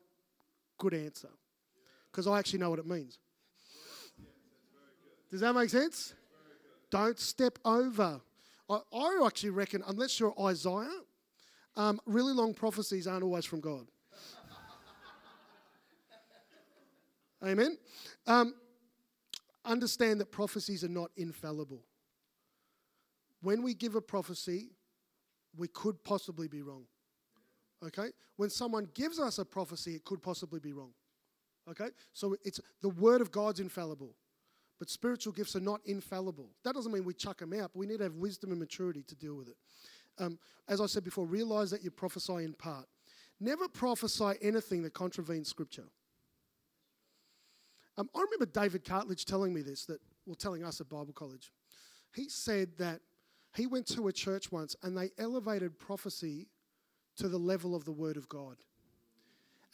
[0.78, 1.30] Good answer.
[2.12, 3.18] Because I actually know what it means.
[5.32, 6.14] Does that make sense?
[6.92, 8.22] Don't step over.
[8.70, 10.88] I, I actually reckon, unless you're Isaiah,
[11.76, 13.88] um, really long prophecies aren't always from God.
[17.46, 17.78] Amen.
[18.26, 18.56] Um,
[19.64, 21.84] understand that prophecies are not infallible.
[23.42, 24.70] When we give a prophecy,
[25.56, 26.86] we could possibly be wrong.
[27.86, 28.10] Okay?
[28.38, 30.92] When someone gives us a prophecy, it could possibly be wrong.
[31.70, 31.90] Okay?
[32.14, 34.16] So it's the word of God's infallible.
[34.80, 36.50] But spiritual gifts are not infallible.
[36.64, 39.04] That doesn't mean we chuck them out, but we need to have wisdom and maturity
[39.04, 39.56] to deal with it.
[40.18, 40.38] Um,
[40.68, 42.86] as I said before, realize that you prophesy in part.
[43.40, 45.86] Never prophesy anything that contravenes Scripture.
[47.98, 51.52] Um, I remember David Cartledge telling me this, that well, telling us at Bible College.
[52.14, 53.02] He said that
[53.56, 56.48] he went to a church once and they elevated prophecy
[57.18, 58.58] to the level of the Word of God.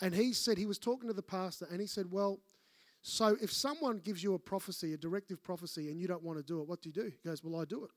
[0.01, 2.39] And he said, he was talking to the pastor and he said, Well,
[3.03, 6.43] so if someone gives you a prophecy, a directive prophecy, and you don't want to
[6.43, 7.05] do it, what do you do?
[7.05, 7.91] He goes, Well, I do it.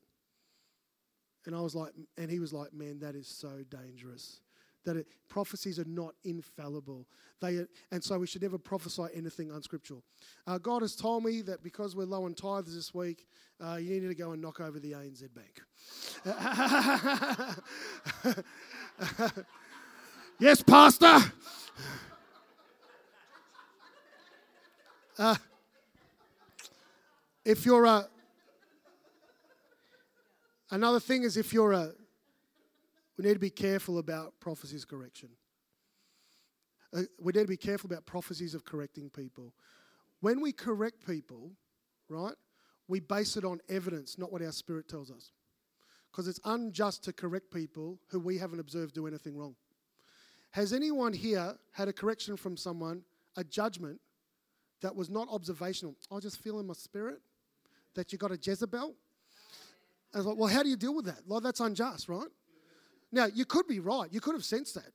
[1.45, 4.39] And I was like, and he was like, Man, that is so dangerous.
[4.85, 7.07] That it, prophecies are not infallible.
[7.41, 10.03] They are, and so we should never prophesy anything unscriptural.
[10.47, 13.25] Uh, God has told me that because we're low on tithes this week,
[13.63, 15.61] uh, you need to go and knock over the ANZ Bank.
[20.39, 21.19] yes, Pastor.
[25.17, 25.35] Uh,
[27.45, 28.05] if you're a,
[30.71, 31.91] another thing is if you're a,
[33.17, 35.29] we need to be careful about prophecies correction.
[36.93, 39.53] Uh, we need to be careful about prophecies of correcting people.
[40.21, 41.51] When we correct people,
[42.09, 42.35] right,
[42.87, 45.31] we base it on evidence, not what our spirit tells us.
[46.11, 49.55] Because it's unjust to correct people who we haven't observed do anything wrong.
[50.51, 53.03] Has anyone here had a correction from someone,
[53.35, 53.99] a judgment,
[54.81, 55.95] that was not observational.
[56.11, 57.19] I just feel in my spirit
[57.95, 58.93] that you got a Jezebel.
[60.13, 61.21] I was like, well, how do you deal with that?
[61.27, 62.27] Well, that's unjust, right?
[63.15, 64.11] Now, you could be right.
[64.11, 64.91] You could have sensed that.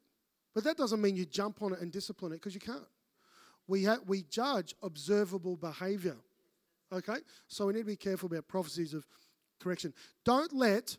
[0.55, 2.85] But that doesn't mean you jump on it and discipline it because you can't.
[3.66, 6.16] We, ha- we judge observable behavior.
[6.93, 7.16] Okay?
[7.49, 9.07] So we need to be careful about prophecies of
[9.59, 9.95] correction.
[10.27, 10.99] Don't let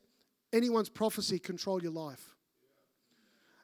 [0.51, 2.33] anyone's prophecy control your life.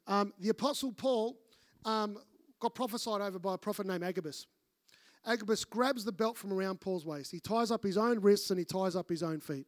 [0.06, 1.36] Um, the Apostle Paul
[1.84, 2.20] um,
[2.60, 4.46] got prophesied over by a prophet named Agabus.
[5.26, 7.32] Agabus grabs the belt from around Paul's waist.
[7.32, 9.66] He ties up his own wrists and he ties up his own feet.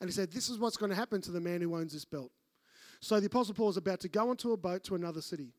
[0.00, 2.04] And he said, This is what's going to happen to the man who owns this
[2.04, 2.32] belt.
[3.00, 5.52] So the Apostle Paul is about to go onto a boat to another city.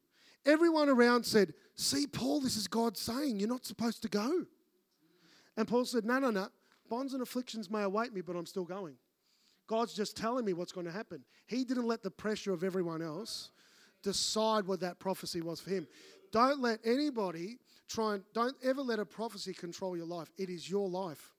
[0.46, 4.46] Everyone around said, See, Paul, this is God saying, You're not supposed to go.
[5.58, 6.48] And Paul said, No, no, no.
[6.90, 8.96] Bonds and afflictions may await me, but I'm still going.
[9.68, 11.24] God's just telling me what's going to happen.
[11.46, 13.52] He didn't let the pressure of everyone else
[14.02, 15.88] decide what that prophecy was for him.
[16.32, 20.30] Don't let anybody try and don't ever let a prophecy control your life.
[20.38, 21.34] It is your life.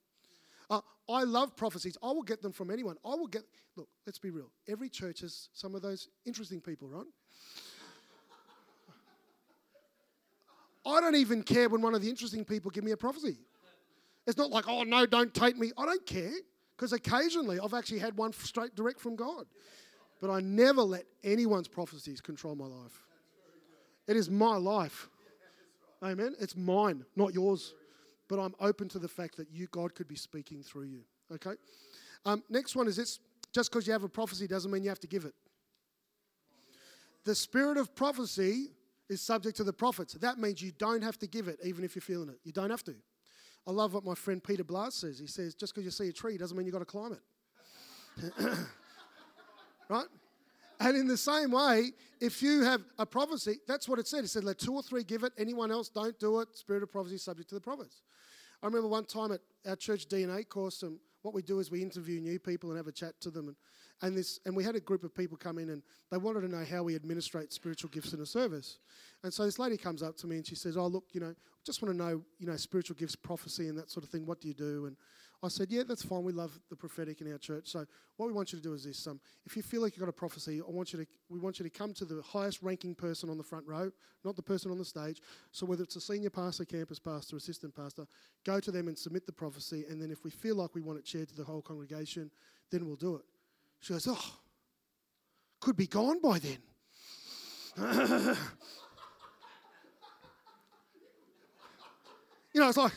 [0.71, 1.97] Uh, I love prophecies.
[2.01, 2.95] I will get them from anyone.
[3.03, 3.43] I will get,
[3.75, 4.49] look, let's be real.
[4.69, 7.05] Every church has some of those interesting people, right?
[10.85, 13.37] I don't even care when one of the interesting people give me a prophecy.
[14.25, 15.71] It's not like, oh no, don't take me.
[15.77, 16.31] I don't care
[16.75, 19.45] because occasionally I've actually had one straight direct from God.
[20.21, 23.03] But I never let anyone's prophecies control my life.
[24.07, 25.09] It is my life.
[26.01, 26.35] Amen.
[26.39, 27.73] It's mine, not yours.
[28.31, 31.01] But I'm open to the fact that you, God, could be speaking through you.
[31.33, 31.55] Okay.
[32.23, 33.19] Um, next one is this:
[33.51, 35.33] just because you have a prophecy doesn't mean you have to give it.
[37.25, 38.67] The spirit of prophecy
[39.09, 40.13] is subject to the prophets.
[40.13, 42.39] That means you don't have to give it, even if you're feeling it.
[42.45, 42.95] You don't have to.
[43.67, 45.19] I love what my friend Peter Blas says.
[45.19, 48.33] He says, just because you see a tree doesn't mean you've got to climb it.
[49.89, 50.07] right?
[50.79, 54.23] And in the same way, if you have a prophecy, that's what it said.
[54.23, 56.55] It said, let two or three give it, anyone else don't do it.
[56.55, 58.01] Spirit of prophecy subject to the prophets.
[58.61, 61.81] I remember one time at our church DNA course, and what we do is we
[61.81, 63.47] interview new people and have a chat to them.
[63.47, 63.57] And,
[64.01, 66.47] and, this, and we had a group of people come in and they wanted to
[66.47, 68.79] know how we administrate spiritual gifts in a service.
[69.23, 71.35] And so this lady comes up to me and she says, Oh, look, you know,
[71.65, 74.25] just want to know, you know, spiritual gifts, prophecy, and that sort of thing.
[74.25, 74.87] What do you do?
[74.87, 74.95] And
[75.43, 76.23] I said, yeah, that's fine.
[76.23, 77.69] We love the prophetic in our church.
[77.69, 77.83] So
[78.17, 80.09] what we want you to do is this: um, if you feel like you've got
[80.09, 82.93] a prophecy, I want you to we want you to come to the highest ranking
[82.93, 83.91] person on the front row,
[84.23, 85.19] not the person on the stage.
[85.51, 88.05] So whether it's a senior pastor, campus pastor, assistant pastor,
[88.45, 89.85] go to them and submit the prophecy.
[89.89, 92.29] And then if we feel like we want it shared to the whole congregation,
[92.69, 93.23] then we'll do it.
[93.79, 94.39] She goes, oh,
[95.59, 96.57] could be gone by then.
[102.53, 102.91] you know, it's like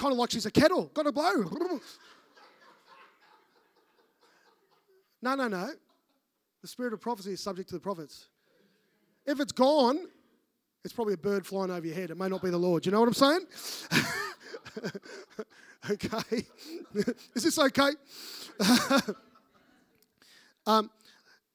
[0.00, 1.44] kind of like she's a kettle, got to blow.
[5.20, 5.70] no, no, no.
[6.62, 8.28] The spirit of prophecy is subject to the prophets.
[9.26, 10.08] If it's gone,
[10.84, 12.10] it's probably a bird flying over your head.
[12.10, 12.86] It may not be the Lord.
[12.86, 13.46] You know what I'm saying?
[15.90, 16.44] okay.
[17.34, 17.90] is this okay?
[20.66, 20.90] um,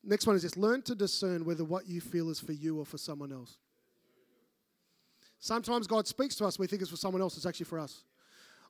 [0.04, 2.86] next one is this learn to discern whether what you feel is for you or
[2.86, 3.58] for someone else.
[5.40, 8.04] Sometimes God speaks to us, we think it's for someone else, it's actually for us.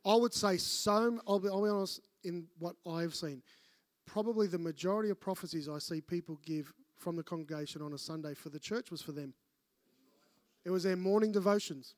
[0.05, 1.19] I would say so.
[1.27, 3.41] I'll be, I'll be honest in what I've seen.
[4.05, 8.35] Probably the majority of prophecies I see people give from the congregation on a Sunday
[8.35, 9.33] for the church was for them.
[10.63, 11.95] It was their morning devotions,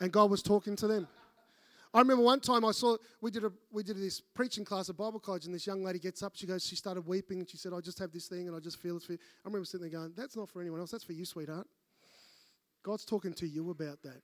[0.00, 1.08] and God was talking to them.
[1.92, 4.96] I remember one time I saw we did a we did this preaching class at
[4.96, 6.32] Bible college, and this young lady gets up.
[6.36, 8.60] She goes, she started weeping, and she said, "I just have this thing, and I
[8.60, 10.92] just feel it's for you." I remember sitting there going, "That's not for anyone else.
[10.92, 11.66] That's for you, sweetheart.
[12.82, 14.22] God's talking to you about that."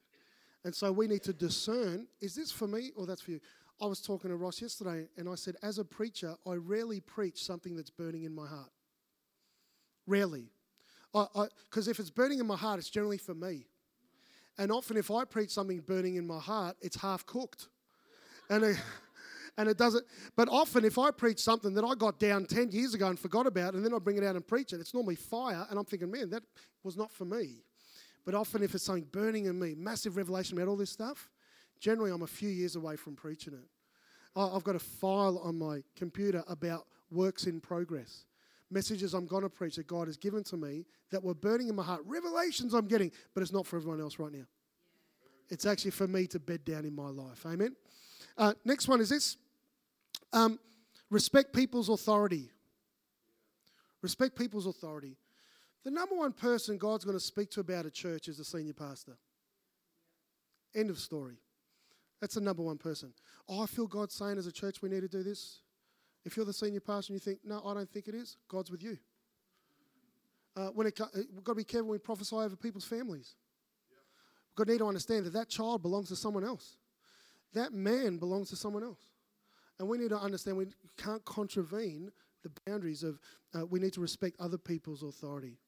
[0.66, 3.40] And so we need to discern is this for me or that's for you?
[3.80, 7.44] I was talking to Ross yesterday and I said, as a preacher, I rarely preach
[7.44, 8.72] something that's burning in my heart.
[10.08, 10.50] Rarely.
[11.12, 13.66] Because if it's burning in my heart, it's generally for me.
[14.58, 17.68] And often, if I preach something burning in my heart, it's half cooked.
[18.50, 18.76] And it,
[19.56, 20.04] and it doesn't.
[20.34, 23.46] But often, if I preach something that I got down 10 years ago and forgot
[23.46, 25.64] about, and then I bring it out and preach it, it's normally fire.
[25.70, 26.42] And I'm thinking, man, that
[26.82, 27.65] was not for me.
[28.26, 31.30] But often, if it's something burning in me, massive revelation about all this stuff,
[31.80, 33.68] generally I'm a few years away from preaching it.
[34.38, 38.26] I've got a file on my computer about works in progress,
[38.70, 41.76] messages I'm going to preach that God has given to me that were burning in
[41.76, 44.44] my heart, revelations I'm getting, but it's not for everyone else right now.
[45.48, 47.46] It's actually for me to bed down in my life.
[47.46, 47.76] Amen.
[48.36, 49.36] Uh, next one is this
[50.32, 50.58] um,
[51.08, 52.50] respect people's authority.
[54.02, 55.16] Respect people's authority.
[55.86, 58.72] The number one person God's going to speak to about a church is the senior
[58.72, 59.16] pastor.
[60.74, 61.36] End of story.
[62.20, 63.12] That's the number one person.
[63.48, 65.60] Oh, I feel God saying as a church we need to do this.
[66.24, 68.68] If you're the senior pastor and you think, no, I don't think it is, God's
[68.68, 68.98] with you.
[70.56, 73.36] Uh, when it, we've got to be careful when we prophesy over people's families.
[73.88, 76.78] We've got to need to understand that that child belongs to someone else.
[77.54, 79.06] That man belongs to someone else.
[79.78, 80.66] And we need to understand we
[80.96, 82.10] can't contravene
[82.42, 83.20] the boundaries of,
[83.54, 85.58] uh, we need to respect other people's authority.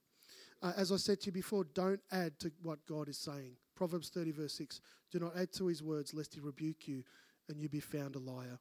[0.61, 3.53] Uh, as I said to you before, don't add to what God is saying.
[3.77, 4.81] Proverbs 30, verse 6
[5.11, 7.05] Do not add to his words, lest he rebuke you
[7.49, 8.59] and you be found a liar.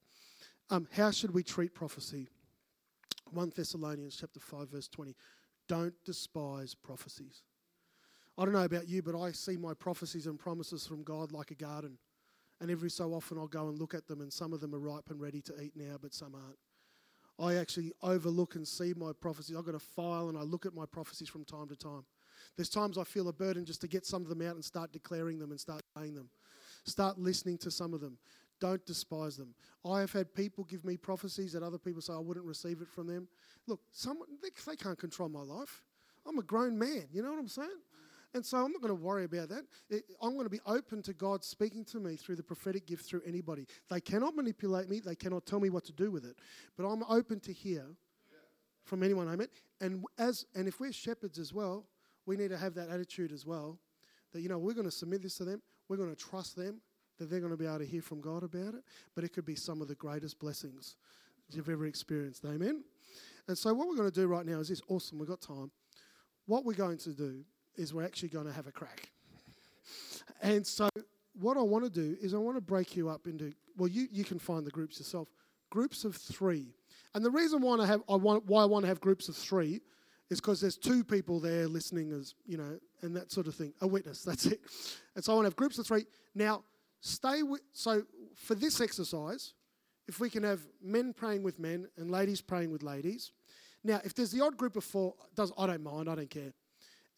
[0.70, 2.28] Um, how should we treat prophecy?
[3.32, 5.16] 1 Thessalonians chapter 5, verse 20.
[5.68, 7.42] Don't despise prophecies.
[8.38, 11.52] I don't know about you, but I see my prophecies and promises from God like
[11.52, 11.98] a garden.
[12.62, 14.80] And every so often I'll go and look at them, and some of them are
[14.80, 16.58] ripe and ready to eat now, but some aren't.
[17.40, 19.56] I actually overlook and see my prophecies.
[19.56, 22.04] I've got a file and I look at my prophecies from time to time.
[22.56, 24.92] There's times I feel a burden just to get some of them out and start
[24.92, 26.30] declaring them and start saying them.
[26.86, 28.18] Start listening to some of them.
[28.60, 29.54] Don't despise them.
[29.86, 32.90] I have had people give me prophecies that other people say I wouldn't receive it
[32.90, 33.28] from them.
[33.68, 35.84] Look, someone, they, they can't control my life.
[36.26, 37.06] I'm a grown man.
[37.12, 37.70] You know what I'm saying?
[38.34, 39.64] And so I'm not going to worry about that.
[40.22, 43.22] I'm going to be open to God speaking to me through the prophetic gift through
[43.26, 43.66] anybody.
[43.90, 46.36] They cannot manipulate me, they cannot tell me what to do with it.
[46.78, 47.86] But I'm open to hear
[48.84, 49.48] from anyone, amen.
[49.82, 51.86] And as and if we're shepherds as well,
[52.26, 53.80] we need to have that attitude as well.
[54.34, 56.82] That you know, we're going to submit this to them, we're going to trust them,
[57.18, 58.84] that they're going to be able to hear from God about it.
[59.16, 60.96] But it could be some of the greatest blessings
[61.50, 62.46] you've ever experienced.
[62.46, 62.84] Amen.
[63.48, 65.72] And so what we're going to do right now is this awesome, we've got time.
[66.46, 67.44] What we're going to do
[67.78, 69.10] is we're actually going to have a crack.
[70.42, 70.90] And so,
[71.40, 74.08] what I want to do is I want to break you up into well, you,
[74.12, 75.30] you can find the groups yourself.
[75.70, 76.74] Groups of three.
[77.14, 79.36] And the reason why I have I want why I want to have groups of
[79.36, 79.82] three
[80.30, 83.74] is because there's two people there listening as you know, and that sort of thing.
[83.82, 84.62] A witness, that's it.
[85.16, 86.06] And so I want to have groups of three.
[86.36, 86.64] Now,
[87.02, 88.04] stay with so
[88.36, 89.54] for this exercise,
[90.08, 93.32] if we can have men praying with men and ladies praying with ladies.
[93.84, 96.52] Now, if there's the odd group of four, does I don't mind, I don't care.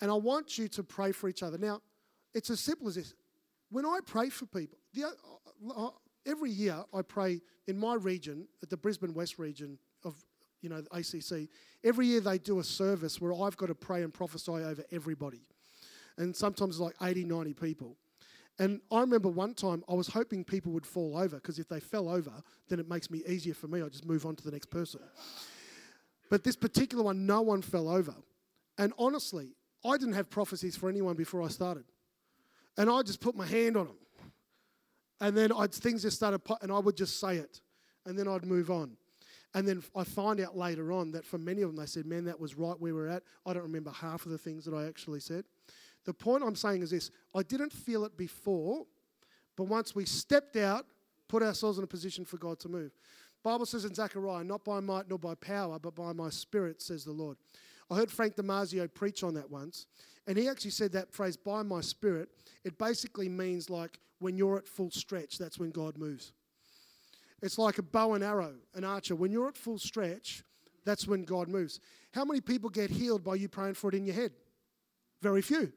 [0.01, 1.57] And I want you to pray for each other.
[1.57, 1.81] Now,
[2.33, 3.13] it's as simple as this.
[3.69, 5.89] When I pray for people, the, uh, uh,
[6.25, 10.15] every year I pray in my region, at the Brisbane West region of
[10.61, 11.49] you know ACC.
[11.83, 15.41] Every year they do a service where I've got to pray and prophesy over everybody,
[16.17, 17.95] and sometimes like 80, 90 people.
[18.57, 21.79] And I remember one time I was hoping people would fall over because if they
[21.79, 22.31] fell over,
[22.67, 23.81] then it makes me easier for me.
[23.81, 24.99] I just move on to the next person.
[26.29, 28.13] But this particular one, no one fell over.
[28.77, 31.85] And honestly, I didn't have prophecies for anyone before I started.
[32.77, 33.97] And I just put my hand on them.
[35.21, 37.61] And then I'd, things just started, and I would just say it.
[38.05, 38.97] And then I'd move on.
[39.53, 42.25] And then I find out later on that for many of them, they said, Man,
[42.25, 43.23] that was right where we're at.
[43.45, 45.43] I don't remember half of the things that I actually said.
[46.05, 48.85] The point I'm saying is this I didn't feel it before,
[49.55, 50.85] but once we stepped out,
[51.27, 52.91] put ourselves in a position for God to move.
[53.43, 57.05] Bible says in Zechariah, not by might nor by power, but by my spirit, says
[57.05, 57.37] the Lord.
[57.89, 59.87] I heard Frank Damazio preach on that once,
[60.27, 62.29] and he actually said that phrase, by my spirit,
[62.63, 66.33] it basically means like when you're at full stretch, that's when God moves.
[67.41, 69.15] It's like a bow and arrow, an archer.
[69.15, 70.43] When you're at full stretch,
[70.85, 71.79] that's when God moves.
[72.13, 74.33] How many people get healed by you praying for it in your head?
[75.21, 75.71] Very few.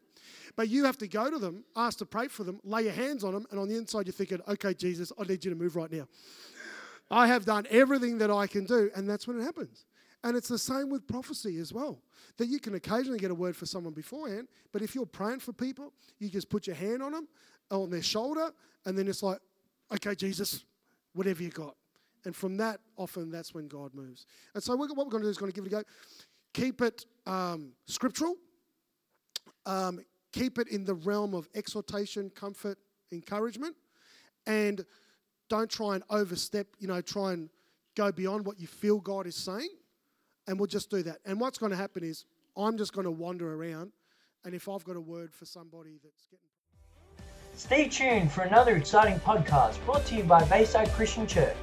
[0.56, 3.24] But you have to go to them, ask to pray for them, lay your hands
[3.24, 5.76] on them, and on the inside you're thinking, okay, Jesus, I need you to move
[5.76, 6.06] right now.
[7.10, 9.84] I have done everything that I can do, and that's when it happens.
[10.25, 12.01] And it's the same with prophecy as well.
[12.37, 15.53] That you can occasionally get a word for someone beforehand, but if you're praying for
[15.53, 17.29] people, you just put your hand on them,
[17.70, 18.51] on their shoulder,
[18.87, 19.39] and then it's like,
[19.93, 20.64] okay, Jesus,
[21.14, 21.75] whatever you got.
[22.25, 24.27] And from that, often that's when God moves.
[24.55, 25.83] And so what we're going to do is going to give it a go.
[26.55, 28.37] Keep it um, scriptural.
[29.66, 30.01] Um,
[30.33, 32.79] keep it in the realm of exhortation, comfort,
[33.12, 33.77] encouragement,
[34.47, 34.85] and
[35.49, 36.66] don't try and overstep.
[36.79, 37.51] You know, try and
[37.97, 39.68] go beyond what you feel God is saying,
[40.47, 41.18] and we'll just do that.
[41.24, 42.24] And what's going to happen is
[42.57, 43.93] I'm just going to wander around,
[44.45, 46.47] and if I've got a word for somebody that's getting
[47.55, 51.57] Stay tuned for another exciting podcast brought to you by Bayside Christian Church.